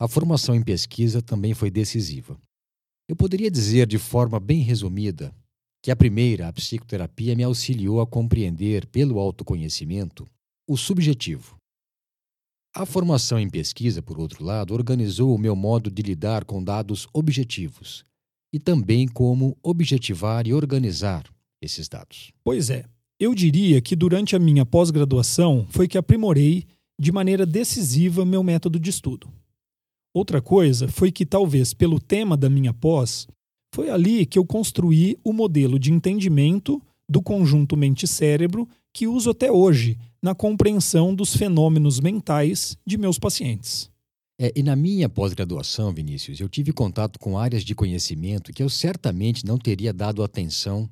a 0.03 0.09
formação 0.09 0.53
em 0.53 0.63
pesquisa 0.65 1.23
também 1.23 1.55
foi 1.55 1.71
decisiva. 1.71 2.37
Eu 3.09 3.15
poderia 3.15 3.49
dizer 3.49 3.87
de 3.87 3.99
forma 3.99 4.41
bem 4.41 4.61
resumida 4.61 5.33
que 5.81 5.93
a 5.93 5.97
primeira, 5.97 6.49
a 6.49 6.53
psicoterapia, 6.53 7.37
me 7.37 7.45
auxiliou 7.45 8.01
a 8.01 8.07
compreender, 8.07 8.85
pelo 8.89 9.21
autoconhecimento, 9.21 10.27
o 10.69 10.77
subjetivo. 10.77 11.55
A 12.75 12.85
formação 12.85 13.39
em 13.39 13.49
pesquisa, 13.49 14.03
por 14.03 14.19
outro 14.19 14.45
lado, 14.45 14.75
organizou 14.75 15.33
o 15.33 15.39
meu 15.39 15.55
modo 15.55 15.89
de 15.89 16.03
lidar 16.03 16.45
com 16.45 16.65
dados 16.65 17.07
objetivos 17.13 18.05
e 18.53 18.59
também 18.59 19.07
como 19.07 19.57
objetivar 19.63 20.49
e 20.49 20.53
organizar 20.53 21.33
esses 21.63 21.89
dados. 21.89 22.33
Pois 22.43 22.71
é, 22.71 22.87
eu 23.21 23.37
diria 23.37 23.81
que 23.81 23.95
durante 23.95 24.35
a 24.35 24.41
minha 24.41 24.67
pós-graduação 24.67 25.65
foi 25.71 25.87
que 25.87 25.97
aprimorei 25.97 26.67
de 27.01 27.13
maneira 27.13 27.47
decisiva 27.47 28.25
meu 28.25 28.43
método 28.43 28.81
de 28.81 28.91
estudo. 28.91 29.33
Outra 30.15 30.43
coisa 30.43 30.89
foi 30.89 31.11
que, 31.11 31.25
talvez 31.25 31.73
pelo 31.73 31.99
tema 31.99 32.37
da 32.37 32.51
minha 32.51 32.73
pós, 32.73 33.27
foi 33.75 33.89
ali 33.89 34.27
que 34.27 34.39
eu 34.39 34.45
construí 34.45 35.19
o 35.25 35.33
modelo 35.33 35.79
de 35.79 35.93
entendimento 35.93 36.83
do 37.09 37.23
conjunto 37.23 37.77
mente-cérebro 37.77 38.69
que 38.93 39.07
uso 39.07 39.31
até 39.31 39.51
hoje 39.51 39.99
na 40.23 40.35
compreensão 40.35 41.15
dos 41.15 41.35
fenômenos 41.35 41.99
mentais 41.99 42.77
de 42.87 42.99
meus 42.99 43.19
pacientes. 43.19 43.91
É, 44.41 44.53
e 44.55 44.63
na 44.63 44.77
minha 44.77 45.09
pós-graduação, 45.09 45.93
Vinícius, 45.93 46.41
eu 46.41 46.49
tive 46.49 46.73
contato 46.73 47.19
com 47.19 47.39
áreas 47.39 47.65
de 47.65 47.75
conhecimento 47.75 48.53
que 48.53 48.63
eu 48.63 48.69
certamente 48.69 49.47
não 49.47 49.57
teria 49.57 49.93
dado 49.93 50.23
atenção 50.23 50.89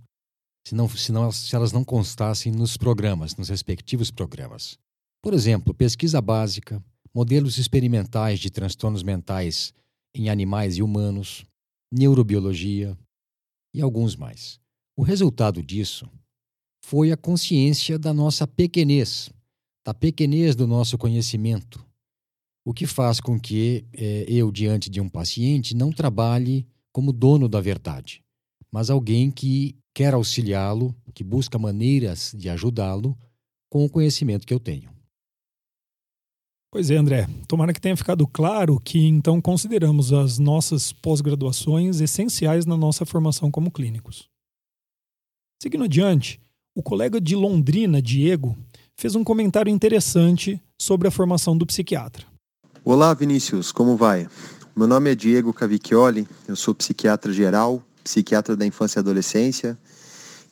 se, 0.66 0.74
não, 0.74 0.88
se, 0.88 1.10
não, 1.10 1.32
se 1.32 1.54
elas 1.54 1.72
não 1.72 1.82
constassem 1.82 2.52
nos 2.52 2.76
programas, 2.76 3.34
nos 3.36 3.48
respectivos 3.48 4.10
programas. 4.10 4.78
Por 5.22 5.34
exemplo, 5.34 5.74
pesquisa 5.74 6.20
básica, 6.20 6.82
modelos 7.14 7.58
experimentais 7.58 8.38
de 8.38 8.50
transtornos 8.50 9.02
mentais 9.02 9.72
em 10.14 10.28
animais 10.28 10.76
e 10.76 10.82
humanos, 10.82 11.44
neurobiologia 11.92 12.96
e 13.74 13.80
alguns 13.80 14.16
mais. 14.16 14.60
O 14.96 15.02
resultado 15.02 15.62
disso 15.62 16.08
foi 16.84 17.12
a 17.12 17.16
consciência 17.16 17.98
da 17.98 18.12
nossa 18.12 18.46
pequenez, 18.46 19.30
da 19.84 19.94
pequenez 19.94 20.54
do 20.54 20.66
nosso 20.66 20.98
conhecimento, 20.98 21.84
o 22.64 22.74
que 22.74 22.86
faz 22.86 23.20
com 23.20 23.38
que 23.38 23.84
é, 23.92 24.24
eu, 24.28 24.50
diante 24.52 24.90
de 24.90 25.00
um 25.00 25.08
paciente, 25.08 25.74
não 25.74 25.90
trabalhe 25.92 26.66
como 26.92 27.12
dono 27.12 27.48
da 27.48 27.60
verdade, 27.60 28.22
mas 28.70 28.90
alguém 28.90 29.30
que 29.30 29.76
quer 29.94 30.14
auxiliá-lo, 30.14 30.94
que 31.14 31.24
busca 31.24 31.58
maneiras 31.58 32.32
de 32.36 32.48
ajudá-lo 32.48 33.18
com 33.68 33.84
o 33.84 33.90
conhecimento 33.90 34.46
que 34.46 34.54
eu 34.54 34.60
tenho. 34.60 34.90
Pois 36.72 36.88
é, 36.88 36.96
André. 36.96 37.28
Tomara 37.48 37.72
que 37.72 37.80
tenha 37.80 37.96
ficado 37.96 38.24
claro 38.28 38.78
que 38.78 39.04
então 39.04 39.40
consideramos 39.40 40.12
as 40.12 40.38
nossas 40.38 40.92
pós-graduações 40.92 42.00
essenciais 42.00 42.64
na 42.64 42.76
nossa 42.76 43.04
formação 43.04 43.50
como 43.50 43.72
clínicos. 43.72 44.28
Seguindo 45.60 45.82
adiante, 45.82 46.40
o 46.72 46.80
colega 46.80 47.20
de 47.20 47.34
Londrina, 47.34 48.00
Diego, 48.00 48.56
fez 48.96 49.16
um 49.16 49.24
comentário 49.24 49.68
interessante 49.68 50.62
sobre 50.80 51.08
a 51.08 51.10
formação 51.10 51.58
do 51.58 51.66
psiquiatra. 51.66 52.24
Olá, 52.84 53.12
Vinícius, 53.14 53.72
como 53.72 53.96
vai? 53.96 54.28
Meu 54.76 54.86
nome 54.86 55.10
é 55.10 55.14
Diego 55.16 55.52
Cavicchioli, 55.52 56.28
eu 56.46 56.54
sou 56.54 56.72
psiquiatra 56.72 57.32
geral, 57.32 57.82
psiquiatra 58.04 58.56
da 58.56 58.64
infância 58.64 59.00
e 59.00 59.00
adolescência 59.00 59.76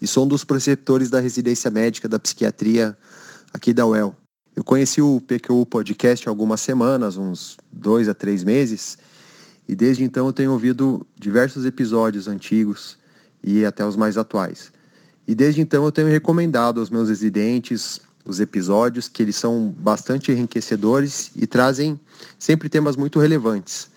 e 0.02 0.06
sou 0.06 0.24
um 0.24 0.28
dos 0.28 0.42
preceptores 0.42 1.10
da 1.10 1.20
residência 1.20 1.70
médica 1.70 2.08
da 2.08 2.18
psiquiatria 2.18 2.98
aqui 3.54 3.72
da 3.72 3.86
UEL. 3.86 4.16
Eu 4.58 4.64
conheci 4.64 5.00
o 5.00 5.20
PQU 5.20 5.64
Podcast 5.66 6.28
há 6.28 6.32
algumas 6.32 6.60
semanas, 6.60 7.16
uns 7.16 7.56
dois 7.70 8.08
a 8.08 8.12
três 8.12 8.42
meses, 8.42 8.98
e 9.68 9.76
desde 9.76 10.02
então 10.02 10.26
eu 10.26 10.32
tenho 10.32 10.50
ouvido 10.50 11.06
diversos 11.16 11.64
episódios 11.64 12.26
antigos 12.26 12.98
e 13.40 13.64
até 13.64 13.86
os 13.86 13.94
mais 13.94 14.18
atuais. 14.18 14.72
E 15.28 15.32
desde 15.32 15.60
então 15.60 15.84
eu 15.84 15.92
tenho 15.92 16.08
recomendado 16.08 16.80
aos 16.80 16.90
meus 16.90 17.08
residentes 17.08 18.00
os 18.24 18.40
episódios, 18.40 19.06
que 19.06 19.22
eles 19.22 19.36
são 19.36 19.72
bastante 19.78 20.32
enriquecedores 20.32 21.30
e 21.36 21.46
trazem 21.46 21.98
sempre 22.36 22.68
temas 22.68 22.96
muito 22.96 23.20
relevantes. 23.20 23.88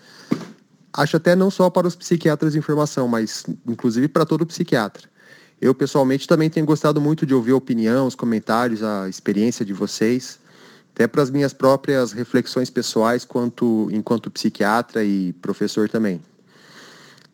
Acho 0.94 1.18
até 1.18 1.36
não 1.36 1.50
só 1.50 1.72
para 1.72 1.88
os 1.88 1.96
psiquiatras 1.96 2.56
em 2.56 2.62
formação, 2.62 3.08
mas 3.08 3.48
inclusive 3.68 4.08
para 4.08 4.28
todo 4.28 4.46
psiquiatra. 4.46 5.10
Eu 5.60 5.74
pessoalmente 5.74 6.28
também 6.28 6.52
tenho 6.52 6.68
gostado 6.68 7.02
muito 7.02 7.26
de 7.26 7.34
ouvir 7.34 7.54
a 7.54 7.56
opinião, 7.56 8.06
os 8.06 8.14
comentários, 8.14 8.84
a 8.84 9.10
experiência 9.10 9.66
de 9.66 9.74
vocês 9.74 10.40
até 10.94 11.08
para 11.08 11.22
as 11.22 11.30
minhas 11.30 11.54
próprias 11.54 12.12
reflexões 12.12 12.70
pessoais 12.70 13.26
quanto, 13.26 13.90
enquanto 13.92 14.30
psiquiatra 14.30 15.04
e 15.04 15.34
professor 15.34 15.90
também. 15.90 16.22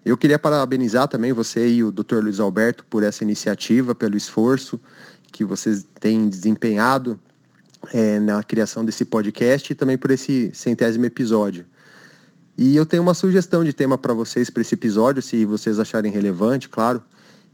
Eu 0.06 0.18
queria 0.18 0.40
parabenizar 0.40 1.08
também 1.08 1.34
você 1.34 1.68
e 1.68 1.84
o 1.84 1.92
Dr. 1.92 2.24
Luiz 2.24 2.40
Alberto 2.40 2.86
por 2.90 3.04
essa 3.04 3.24
iniciativa, 3.24 3.94
pelo 3.94 4.16
esforço 4.16 4.80
que 5.32 5.44
vocês 5.44 5.86
têm 6.00 6.30
desempenhado 6.30 7.20
é, 7.94 8.20
na 8.20 8.42
criação 8.42 8.86
desse 8.86 9.04
podcast 9.04 9.72
e 9.72 9.76
também 9.76 9.98
por 9.98 10.12
esse 10.12 10.52
centésimo 10.54 11.06
episódio. 11.06 11.66
E 12.58 12.76
eu 12.76 12.86
tenho 12.86 13.04
uma 13.04 13.14
sugestão 13.14 13.64
de 13.64 13.74
tema 13.74 13.98
para 13.98 14.14
vocês 14.14 14.50
para 14.50 14.62
esse 14.62 14.74
episódio, 14.74 15.22
se 15.22 15.46
vocês 15.46 15.80
acharem 15.80 16.12
relevante, 16.12 16.70
claro, 16.70 17.04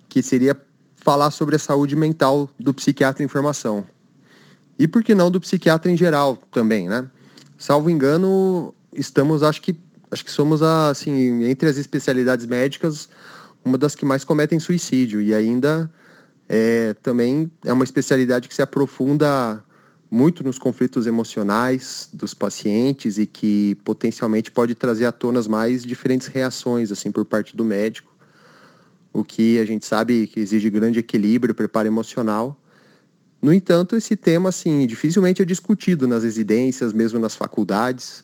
que 0.07 0.21
seria 0.21 0.55
falar 0.95 1.31
sobre 1.31 1.55
a 1.55 1.59
saúde 1.59 1.95
mental 1.95 2.49
do 2.57 2.73
psiquiatra 2.73 3.23
em 3.23 3.27
formação. 3.27 3.85
E 4.77 4.87
por 4.87 5.03
que 5.03 5.13
não 5.13 5.29
do 5.29 5.39
psiquiatra 5.39 5.91
em 5.91 5.97
geral 5.97 6.37
também, 6.51 6.87
né? 6.89 7.07
Salvo 7.57 7.89
engano, 7.89 8.73
estamos, 8.93 9.43
acho 9.43 9.61
que, 9.61 9.75
acho 10.11 10.25
que 10.25 10.31
somos, 10.31 10.61
assim, 10.61 11.43
entre 11.45 11.69
as 11.69 11.77
especialidades 11.77 12.45
médicas, 12.45 13.07
uma 13.63 13.77
das 13.77 13.95
que 13.95 14.05
mais 14.05 14.23
cometem 14.23 14.59
suicídio. 14.59 15.21
E 15.21 15.33
ainda 15.33 15.89
é, 16.49 16.93
também 17.01 17.51
é 17.63 17.71
uma 17.71 17.83
especialidade 17.83 18.47
que 18.47 18.55
se 18.55 18.61
aprofunda 18.61 19.63
muito 20.09 20.43
nos 20.43 20.59
conflitos 20.59 21.07
emocionais 21.07 22.07
dos 22.13 22.35
pacientes 22.35 23.17
e 23.17 23.25
que 23.25 23.75
potencialmente 23.83 24.51
pode 24.51 24.75
trazer 24.75 25.05
à 25.05 25.11
tona 25.11 25.39
as 25.39 25.47
mais 25.47 25.83
diferentes 25.83 26.27
reações 26.27 26.91
assim 26.91 27.11
por 27.11 27.25
parte 27.25 27.57
do 27.57 27.65
médico, 27.65 28.13
o 29.11 29.23
que 29.23 29.57
a 29.57 29.65
gente 29.65 29.87
sabe 29.87 30.27
que 30.27 30.39
exige 30.39 30.69
grande 30.69 30.99
equilíbrio, 30.99 31.55
preparo 31.55 31.87
emocional 31.87 32.55
no 33.43 33.53
entanto, 33.53 33.97
esse 33.97 34.15
tema 34.15 34.47
assim 34.47 34.87
dificilmente 34.87 35.41
é 35.41 35.45
discutido 35.45 36.07
nas 36.07 36.23
residências, 36.23 36.93
mesmo 36.93 37.19
nas 37.19 37.35
faculdades, 37.35 38.23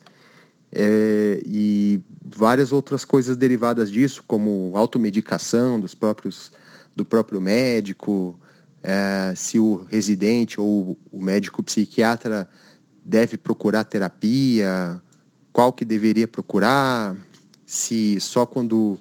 é, 0.71 1.41
e 1.45 2.01
várias 2.23 2.71
outras 2.71 3.03
coisas 3.03 3.35
derivadas 3.35 3.91
disso, 3.91 4.23
como 4.25 4.71
automedicação 4.75 5.77
dos 5.77 5.93
próprios 5.93 6.53
do 6.95 7.03
próprio 7.03 7.41
médico, 7.41 8.39
é, 8.81 9.33
se 9.35 9.59
o 9.59 9.85
residente 9.89 10.59
ou 10.59 10.97
o 11.11 11.21
médico 11.21 11.61
psiquiatra 11.61 12.49
deve 13.03 13.37
procurar 13.37 13.83
terapia, 13.83 15.01
qual 15.51 15.73
que 15.73 15.83
deveria 15.83 16.29
procurar, 16.29 17.13
se 17.65 18.21
só 18.21 18.45
quando 18.45 18.97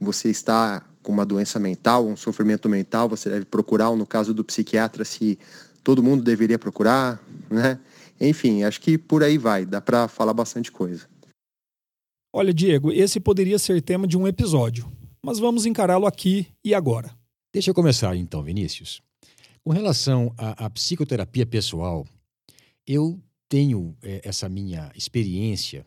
você 0.00 0.30
está 0.30 0.82
com 1.10 1.14
uma 1.14 1.26
doença 1.26 1.58
mental, 1.58 2.06
um 2.06 2.16
sofrimento 2.16 2.68
mental, 2.68 3.08
você 3.08 3.28
deve 3.28 3.44
procurar, 3.44 3.90
ou 3.90 3.96
no 3.96 4.06
caso 4.06 4.32
do 4.32 4.44
psiquiatra, 4.44 5.04
se 5.04 5.36
todo 5.82 6.04
mundo 6.04 6.22
deveria 6.22 6.56
procurar, 6.56 7.20
né? 7.50 7.80
Enfim, 8.20 8.62
acho 8.62 8.80
que 8.80 8.96
por 8.96 9.24
aí 9.24 9.36
vai, 9.36 9.66
dá 9.66 9.80
para 9.80 10.06
falar 10.06 10.32
bastante 10.32 10.70
coisa. 10.70 11.08
Olha, 12.32 12.54
Diego, 12.54 12.92
esse 12.92 13.18
poderia 13.18 13.58
ser 13.58 13.82
tema 13.82 14.06
de 14.06 14.16
um 14.16 14.28
episódio, 14.28 14.90
mas 15.20 15.40
vamos 15.40 15.66
encará-lo 15.66 16.06
aqui 16.06 16.46
e 16.64 16.74
agora. 16.74 17.10
Deixa 17.52 17.70
eu 17.70 17.74
começar 17.74 18.14
então, 18.14 18.40
Vinícius. 18.40 19.02
Com 19.64 19.72
relação 19.72 20.32
à, 20.38 20.66
à 20.66 20.70
psicoterapia 20.70 21.44
pessoal, 21.44 22.06
eu 22.86 23.20
tenho 23.48 23.96
é, 24.04 24.20
essa 24.22 24.48
minha 24.48 24.92
experiência 24.94 25.84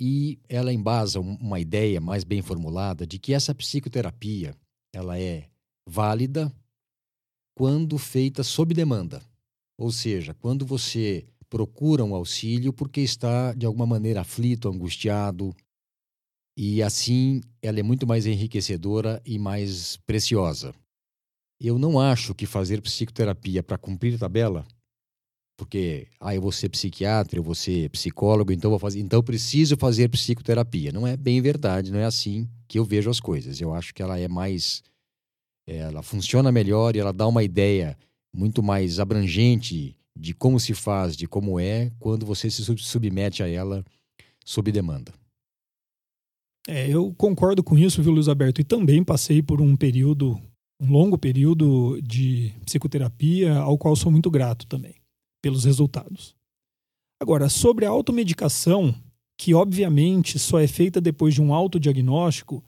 e 0.00 0.40
ela 0.48 0.72
embasa 0.72 1.20
uma 1.20 1.60
ideia 1.60 2.00
mais 2.00 2.24
bem 2.24 2.40
formulada 2.40 3.06
de 3.06 3.18
que 3.18 3.34
essa 3.34 3.54
psicoterapia 3.54 4.56
ela 4.94 5.18
é 5.18 5.50
válida 5.86 6.50
quando 7.54 7.98
feita 7.98 8.42
sob 8.42 8.72
demanda. 8.72 9.22
Ou 9.78 9.92
seja, 9.92 10.32
quando 10.32 10.64
você 10.64 11.26
procura 11.50 12.02
um 12.02 12.14
auxílio 12.14 12.72
porque 12.72 13.02
está 13.02 13.52
de 13.52 13.66
alguma 13.66 13.86
maneira 13.86 14.22
aflito, 14.22 14.68
angustiado, 14.68 15.54
e 16.56 16.82
assim 16.82 17.42
ela 17.60 17.78
é 17.78 17.82
muito 17.82 18.06
mais 18.06 18.24
enriquecedora 18.24 19.20
e 19.24 19.38
mais 19.38 19.98
preciosa. 19.98 20.74
Eu 21.60 21.78
não 21.78 22.00
acho 22.00 22.34
que 22.34 22.46
fazer 22.46 22.80
psicoterapia 22.80 23.62
para 23.62 23.76
cumprir 23.76 24.18
tabela 24.18 24.66
porque 25.60 26.06
ah, 26.18 26.34
eu 26.34 26.40
vou 26.40 26.50
ser 26.50 26.70
psiquiatra, 26.70 27.38
eu 27.38 27.42
vou 27.42 27.54
ser 27.54 27.90
psicólogo, 27.90 28.50
então 28.50 28.70
vou 28.70 28.78
fazer, 28.78 28.98
então 28.98 29.22
preciso 29.22 29.76
fazer 29.76 30.08
psicoterapia. 30.08 30.90
Não 30.90 31.06
é 31.06 31.18
bem 31.18 31.42
verdade, 31.42 31.92
não 31.92 31.98
é 31.98 32.06
assim 32.06 32.48
que 32.66 32.78
eu 32.78 32.84
vejo 32.84 33.10
as 33.10 33.20
coisas. 33.20 33.60
Eu 33.60 33.74
acho 33.74 33.92
que 33.92 34.00
ela 34.00 34.18
é 34.18 34.26
mais 34.26 34.82
ela 35.66 36.02
funciona 36.02 36.50
melhor 36.50 36.96
e 36.96 36.98
ela 36.98 37.12
dá 37.12 37.26
uma 37.26 37.44
ideia 37.44 37.94
muito 38.34 38.62
mais 38.62 38.98
abrangente 38.98 39.94
de 40.16 40.32
como 40.32 40.58
se 40.58 40.72
faz, 40.72 41.14
de 41.14 41.28
como 41.28 41.60
é, 41.60 41.92
quando 41.98 42.24
você 42.24 42.50
se 42.50 42.64
submete 42.78 43.42
a 43.42 43.46
ela 43.46 43.84
sob 44.42 44.72
demanda. 44.72 45.12
É, 46.66 46.88
eu 46.88 47.14
concordo 47.18 47.62
com 47.62 47.76
isso, 47.76 48.02
viu, 48.02 48.12
Luiz 48.12 48.28
Alberto? 48.28 48.62
E 48.62 48.64
também 48.64 49.04
passei 49.04 49.42
por 49.42 49.60
um 49.60 49.76
período, 49.76 50.40
um 50.80 50.90
longo 50.90 51.18
período 51.18 52.00
de 52.00 52.50
psicoterapia, 52.64 53.58
ao 53.58 53.76
qual 53.76 53.94
sou 53.94 54.10
muito 54.10 54.30
grato 54.30 54.66
também 54.66 54.99
pelos 55.40 55.64
resultados. 55.64 56.34
Agora, 57.20 57.48
sobre 57.48 57.84
a 57.84 57.90
automedicação, 57.90 58.94
que 59.36 59.54
obviamente 59.54 60.38
só 60.38 60.58
é 60.58 60.66
feita 60.66 61.00
depois 61.00 61.34
de 61.34 61.42
um 61.42 61.52
autodiagnóstico, 61.52 62.62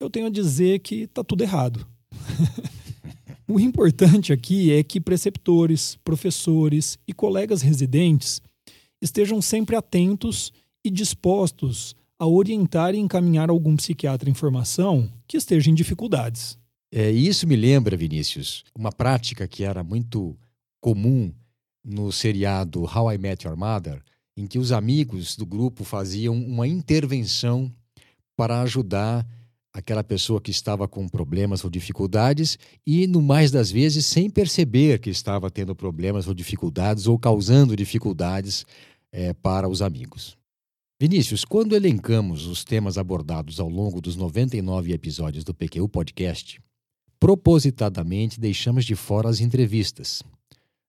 eu 0.00 0.10
tenho 0.10 0.26
a 0.26 0.30
dizer 0.30 0.80
que 0.80 1.02
está 1.02 1.24
tudo 1.24 1.42
errado. 1.42 1.86
o 3.48 3.58
importante 3.58 4.32
aqui 4.32 4.72
é 4.72 4.82
que 4.82 5.00
preceptores, 5.00 5.96
professores 6.04 6.98
e 7.06 7.12
colegas 7.12 7.62
residentes 7.62 8.40
estejam 9.00 9.40
sempre 9.42 9.76
atentos 9.76 10.52
e 10.84 10.90
dispostos 10.90 11.96
a 12.18 12.26
orientar 12.26 12.94
e 12.94 12.98
encaminhar 12.98 13.50
algum 13.50 13.76
psiquiatra 13.76 14.30
em 14.30 14.34
formação 14.34 15.10
que 15.26 15.36
esteja 15.36 15.70
em 15.70 15.74
dificuldades. 15.74 16.58
É, 16.92 17.10
isso 17.10 17.46
me 17.46 17.56
lembra, 17.56 17.96
Vinícius, 17.96 18.64
uma 18.74 18.92
prática 18.92 19.46
que 19.46 19.64
era 19.64 19.82
muito 19.82 20.36
comum 20.80 21.32
no 21.86 22.10
seriado 22.10 22.82
How 22.82 23.12
I 23.12 23.18
Met 23.18 23.46
Your 23.46 23.56
Mother, 23.56 24.02
em 24.36 24.46
que 24.46 24.58
os 24.58 24.72
amigos 24.72 25.36
do 25.36 25.46
grupo 25.46 25.84
faziam 25.84 26.34
uma 26.34 26.66
intervenção 26.66 27.72
para 28.36 28.60
ajudar 28.62 29.24
aquela 29.72 30.02
pessoa 30.02 30.40
que 30.40 30.50
estava 30.50 30.88
com 30.88 31.06
problemas 31.06 31.62
ou 31.62 31.70
dificuldades 31.70 32.58
e, 32.86 33.06
no 33.06 33.22
mais 33.22 33.50
das 33.50 33.70
vezes, 33.70 34.06
sem 34.06 34.28
perceber 34.28 34.98
que 34.98 35.10
estava 35.10 35.50
tendo 35.50 35.76
problemas 35.76 36.26
ou 36.26 36.34
dificuldades 36.34 37.06
ou 37.06 37.18
causando 37.18 37.76
dificuldades 37.76 38.66
é, 39.12 39.32
para 39.34 39.68
os 39.68 39.80
amigos. 39.80 40.36
Vinícius, 40.98 41.44
quando 41.44 41.76
elencamos 41.76 42.46
os 42.46 42.64
temas 42.64 42.96
abordados 42.96 43.60
ao 43.60 43.68
longo 43.68 44.00
dos 44.00 44.16
99 44.16 44.92
episódios 44.92 45.44
do 45.44 45.54
PQU 45.54 45.88
Podcast, 45.88 46.58
propositadamente 47.20 48.40
deixamos 48.40 48.84
de 48.84 48.96
fora 48.96 49.28
as 49.28 49.40
entrevistas, 49.40 50.22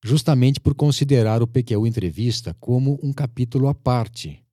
justamente 0.03 0.59
por 0.59 0.75
considerar 0.75 1.41
o 1.41 1.47
PQU 1.47 1.85
Entrevista 1.87 2.55
como 2.59 2.99
um 3.01 3.11
capítulo 3.11 3.67
à 3.67 3.73
parte 3.73 4.43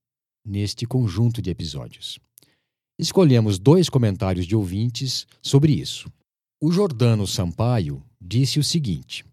neste 0.44 0.86
conjunto 0.86 1.40
de 1.40 1.50
episódios. 1.50 2.18
Escolhemos 2.98 3.58
dois 3.58 3.88
comentários 3.88 4.46
de 4.46 4.54
ouvintes 4.54 5.26
sobre 5.42 5.72
isso. 5.72 6.10
O 6.60 6.70
Jordano 6.70 7.26
Sampaio 7.26 8.02
disse 8.20 8.58
o 8.58 8.64
seguinte: 8.64 9.24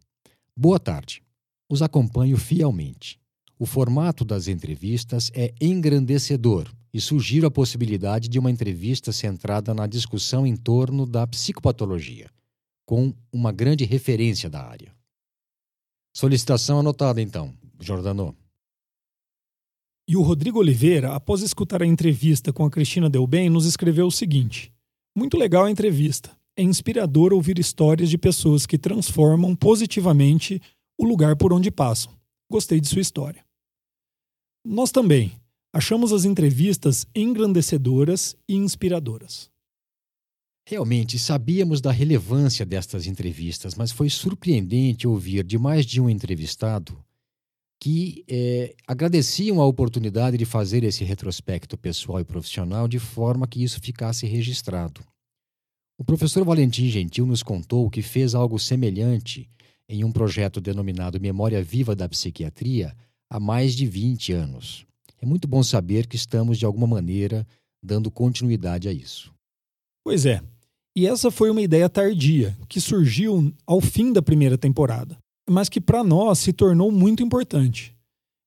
Boa 0.57 0.79
tarde. 0.79 1.21
Os 1.69 1.81
acompanho 1.81 2.37
fielmente. 2.37 3.19
O 3.57 3.65
formato 3.65 4.25
das 4.25 4.47
entrevistas 4.47 5.31
é 5.33 5.53
engrandecedor 5.61 6.69
e 6.93 6.99
sugiro 6.99 7.47
a 7.47 7.51
possibilidade 7.51 8.27
de 8.27 8.39
uma 8.39 8.51
entrevista 8.51 9.11
centrada 9.11 9.73
na 9.73 9.87
discussão 9.87 10.45
em 10.45 10.55
torno 10.55 11.05
da 11.05 11.25
psicopatologia, 11.25 12.29
com 12.85 13.13
uma 13.31 13.51
grande 13.51 13.85
referência 13.85 14.49
da 14.49 14.61
área. 14.67 14.93
Solicitação 16.13 16.79
anotada, 16.79 17.21
então, 17.21 17.53
Jordano. 17.79 18.35
E 20.07 20.17
o 20.17 20.21
Rodrigo 20.21 20.59
Oliveira, 20.59 21.13
após 21.13 21.41
escutar 21.41 21.81
a 21.81 21.85
entrevista 21.85 22.51
com 22.51 22.65
a 22.65 22.69
Cristina 22.69 23.09
Delbem, 23.09 23.49
nos 23.49 23.65
escreveu 23.65 24.07
o 24.07 24.11
seguinte: 24.11 24.73
Muito 25.15 25.37
legal 25.37 25.65
a 25.65 25.71
entrevista. 25.71 26.35
É 26.57 26.61
inspirador 26.61 27.31
ouvir 27.31 27.57
histórias 27.57 28.09
de 28.09 28.17
pessoas 28.17 28.65
que 28.65 28.77
transformam 28.77 29.55
positivamente 29.55 30.61
o 30.99 31.05
lugar 31.05 31.37
por 31.37 31.53
onde 31.53 31.71
passam. 31.71 32.13
Gostei 32.51 32.81
de 32.81 32.89
sua 32.89 33.01
história. 33.01 33.45
Nós 34.65 34.91
também 34.91 35.31
achamos 35.73 36.11
as 36.11 36.25
entrevistas 36.25 37.05
engrandecedoras 37.15 38.35
e 38.49 38.55
inspiradoras. 38.55 39.49
Realmente 40.65 41.17
sabíamos 41.17 41.81
da 41.81 41.91
relevância 41.91 42.65
destas 42.65 43.07
entrevistas, 43.07 43.75
mas 43.75 43.91
foi 43.91 44.09
surpreendente 44.09 45.07
ouvir 45.07 45.43
de 45.43 45.57
mais 45.57 45.85
de 45.85 45.99
um 45.99 46.09
entrevistado 46.09 47.03
que 47.79 48.23
é, 48.29 48.75
agradeciam 48.87 49.59
a 49.59 49.65
oportunidade 49.65 50.37
de 50.37 50.45
fazer 50.45 50.83
esse 50.83 51.03
retrospecto 51.03 51.75
pessoal 51.75 52.19
e 52.19 52.23
profissional 52.23 52.87
de 52.87 52.99
forma 52.99 53.47
que 53.47 53.63
isso 53.63 53.81
ficasse 53.81 54.27
registrado. 54.27 55.01
O 55.97 56.03
professor 56.03 56.45
Valentim 56.45 56.89
Gentil 56.89 57.25
nos 57.25 57.41
contou 57.41 57.89
que 57.89 58.03
fez 58.03 58.35
algo 58.35 58.59
semelhante 58.59 59.49
em 59.89 60.03
um 60.03 60.11
projeto 60.11 60.61
denominado 60.61 61.19
Memória 61.19 61.63
Viva 61.63 61.95
da 61.95 62.07
Psiquiatria 62.07 62.95
há 63.27 63.39
mais 63.39 63.73
de 63.73 63.87
20 63.87 64.31
anos. 64.31 64.85
É 65.19 65.25
muito 65.25 65.47
bom 65.47 65.63
saber 65.63 66.05
que 66.05 66.15
estamos, 66.15 66.59
de 66.59 66.65
alguma 66.65 66.87
maneira, 66.87 67.47
dando 67.81 68.11
continuidade 68.11 68.87
a 68.87 68.93
isso. 68.93 69.33
Pois 70.03 70.25
é. 70.25 70.41
E 70.95 71.07
essa 71.07 71.31
foi 71.31 71.49
uma 71.49 71.61
ideia 71.61 71.89
tardia, 71.89 72.57
que 72.67 72.81
surgiu 72.81 73.53
ao 73.65 73.79
fim 73.79 74.11
da 74.11 74.21
primeira 74.21 74.57
temporada, 74.57 75.17
mas 75.49 75.69
que 75.69 75.79
para 75.79 76.03
nós 76.03 76.39
se 76.39 76.51
tornou 76.51 76.91
muito 76.91 77.23
importante. 77.23 77.95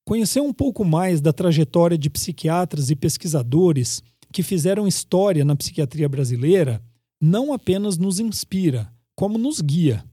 Conhecer 0.05 0.41
um 0.41 0.53
pouco 0.53 0.85
mais 0.85 1.19
da 1.19 1.33
trajetória 1.33 1.97
de 1.97 2.09
psiquiatras 2.09 2.91
e 2.91 2.95
pesquisadores 2.95 4.03
que 4.31 4.43
fizeram 4.43 4.87
história 4.87 5.43
na 5.43 5.55
psiquiatria 5.55 6.07
brasileira 6.07 6.83
não 7.19 7.51
apenas 7.51 7.97
nos 7.97 8.19
inspira, 8.19 8.93
como 9.15 9.37
nos 9.37 9.61
guia. 9.61 10.05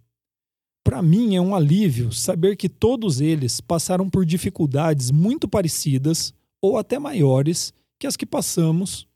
Para 0.82 1.02
mim 1.02 1.36
é 1.36 1.40
um 1.40 1.54
alívio 1.54 2.12
saber 2.12 2.56
que 2.56 2.68
todos 2.68 3.20
eles 3.20 3.60
passaram 3.60 4.08
por 4.08 4.24
dificuldades 4.24 5.10
muito 5.10 5.46
parecidas 5.46 6.32
ou 6.62 6.78
até 6.78 6.98
maiores 6.98 7.74
que 7.98 8.06
as 8.06 8.16
que 8.16 8.24
passamos 8.24 9.06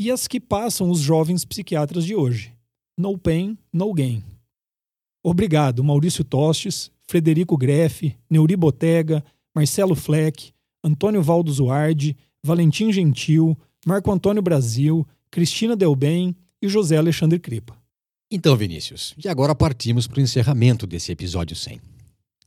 e 0.00 0.10
as 0.10 0.26
que 0.26 0.40
passam 0.40 0.90
os 0.90 0.98
jovens 0.98 1.44
psiquiatras 1.44 2.06
de 2.06 2.14
hoje. 2.14 2.54
No 2.98 3.18
pain, 3.18 3.58
no 3.70 3.92
gain. 3.92 4.24
Obrigado, 5.22 5.84
Maurício 5.84 6.24
Tostes, 6.24 6.90
Frederico 7.06 7.54
Greff, 7.54 8.16
Neuri 8.30 8.56
Botega, 8.56 9.22
Marcelo 9.54 9.94
Fleck, 9.94 10.54
Antônio 10.82 11.22
Valdo 11.22 11.52
Zuardi, 11.52 12.16
Valentim 12.42 12.90
Gentil, 12.90 13.54
Marco 13.84 14.10
Antônio 14.10 14.40
Brasil, 14.40 15.06
Cristina 15.30 15.76
Delbem 15.76 16.34
e 16.62 16.66
José 16.66 16.96
Alexandre 16.96 17.38
Cripa. 17.38 17.76
Então, 18.30 18.56
Vinícius, 18.56 19.14
e 19.22 19.28
agora 19.28 19.54
partimos 19.54 20.06
para 20.06 20.20
o 20.20 20.22
encerramento 20.22 20.86
desse 20.86 21.12
episódio 21.12 21.54
100, 21.54 21.78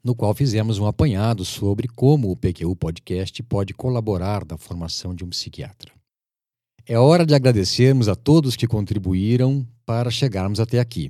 no 0.04 0.16
qual 0.16 0.34
fizemos 0.34 0.80
um 0.80 0.88
apanhado 0.88 1.46
sobre 1.46 1.88
como 1.88 2.32
o 2.32 2.36
PQU 2.36 2.76
Podcast 2.76 3.44
pode 3.44 3.76
colaborar 3.76 4.44
da 4.44 4.58
formação 4.58 5.14
de 5.14 5.24
um 5.24 5.30
psiquiatra. 5.30 5.94
É 6.86 7.00
hora 7.00 7.26
de 7.26 7.34
agradecermos 7.34 8.10
a 8.10 8.16
todos 8.16 8.58
que 8.58 8.68
contribuíram 8.68 9.66
para 9.86 10.12
chegarmos 10.12 10.60
até 10.60 10.82
aqui. 10.82 11.10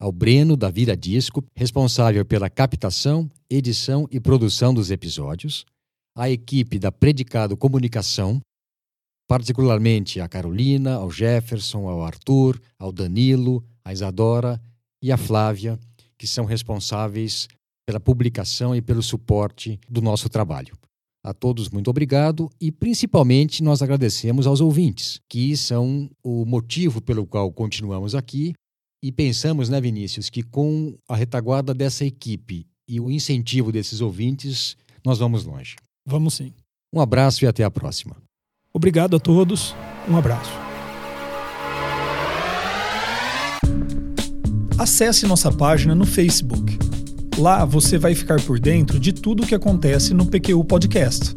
Ao 0.00 0.10
Breno 0.10 0.56
da 0.56 0.70
Vira 0.70 0.96
Disco, 0.96 1.44
responsável 1.54 2.24
pela 2.24 2.48
captação, 2.48 3.30
edição 3.50 4.08
e 4.10 4.18
produção 4.18 4.72
dos 4.72 4.90
episódios, 4.90 5.66
à 6.16 6.30
equipe 6.30 6.78
da 6.78 6.90
Predicado 6.90 7.54
Comunicação, 7.54 8.40
particularmente 9.28 10.22
a 10.22 10.28
Carolina, 10.28 10.94
ao 10.94 11.10
Jefferson, 11.10 11.86
ao 11.86 12.02
Arthur, 12.02 12.58
ao 12.78 12.90
Danilo, 12.90 13.62
à 13.84 13.92
Isadora 13.92 14.58
e 15.02 15.12
à 15.12 15.18
Flávia, 15.18 15.78
que 16.16 16.26
são 16.26 16.46
responsáveis 16.46 17.46
pela 17.86 18.00
publicação 18.00 18.74
e 18.74 18.80
pelo 18.80 19.02
suporte 19.02 19.78
do 19.86 20.00
nosso 20.00 20.30
trabalho. 20.30 20.74
A 21.24 21.32
todos, 21.32 21.70
muito 21.70 21.88
obrigado 21.88 22.50
e 22.60 22.70
principalmente 22.70 23.62
nós 23.62 23.80
agradecemos 23.80 24.46
aos 24.46 24.60
ouvintes, 24.60 25.22
que 25.26 25.56
são 25.56 26.10
o 26.22 26.44
motivo 26.44 27.00
pelo 27.00 27.26
qual 27.26 27.50
continuamos 27.50 28.14
aqui 28.14 28.52
e 29.02 29.10
pensamos, 29.10 29.70
né, 29.70 29.80
Vinícius, 29.80 30.28
que 30.28 30.42
com 30.42 30.94
a 31.08 31.16
retaguarda 31.16 31.72
dessa 31.72 32.04
equipe 32.04 32.66
e 32.86 33.00
o 33.00 33.10
incentivo 33.10 33.72
desses 33.72 34.02
ouvintes, 34.02 34.76
nós 35.02 35.18
vamos 35.18 35.44
longe. 35.44 35.76
Vamos 36.06 36.34
sim. 36.34 36.52
Um 36.92 37.00
abraço 37.00 37.42
e 37.42 37.48
até 37.48 37.64
a 37.64 37.70
próxima. 37.70 38.16
Obrigado 38.70 39.16
a 39.16 39.18
todos. 39.18 39.74
Um 40.06 40.18
abraço. 40.18 40.52
Acesse 44.78 45.26
nossa 45.26 45.50
página 45.50 45.94
no 45.94 46.04
Facebook 46.04 46.83
Lá 47.38 47.64
você 47.64 47.96
vai 47.98 48.14
ficar 48.14 48.40
por 48.40 48.60
dentro 48.60 49.00
de 49.00 49.12
tudo 49.12 49.42
o 49.42 49.46
que 49.46 49.54
acontece 49.54 50.14
no 50.14 50.24
PQU 50.26 50.64
Podcast. 50.64 51.36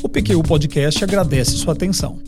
O 0.02 0.10
PQU 0.10 0.42
Podcast 0.42 1.02
agradece 1.02 1.52
sua 1.52 1.72
atenção. 1.72 2.18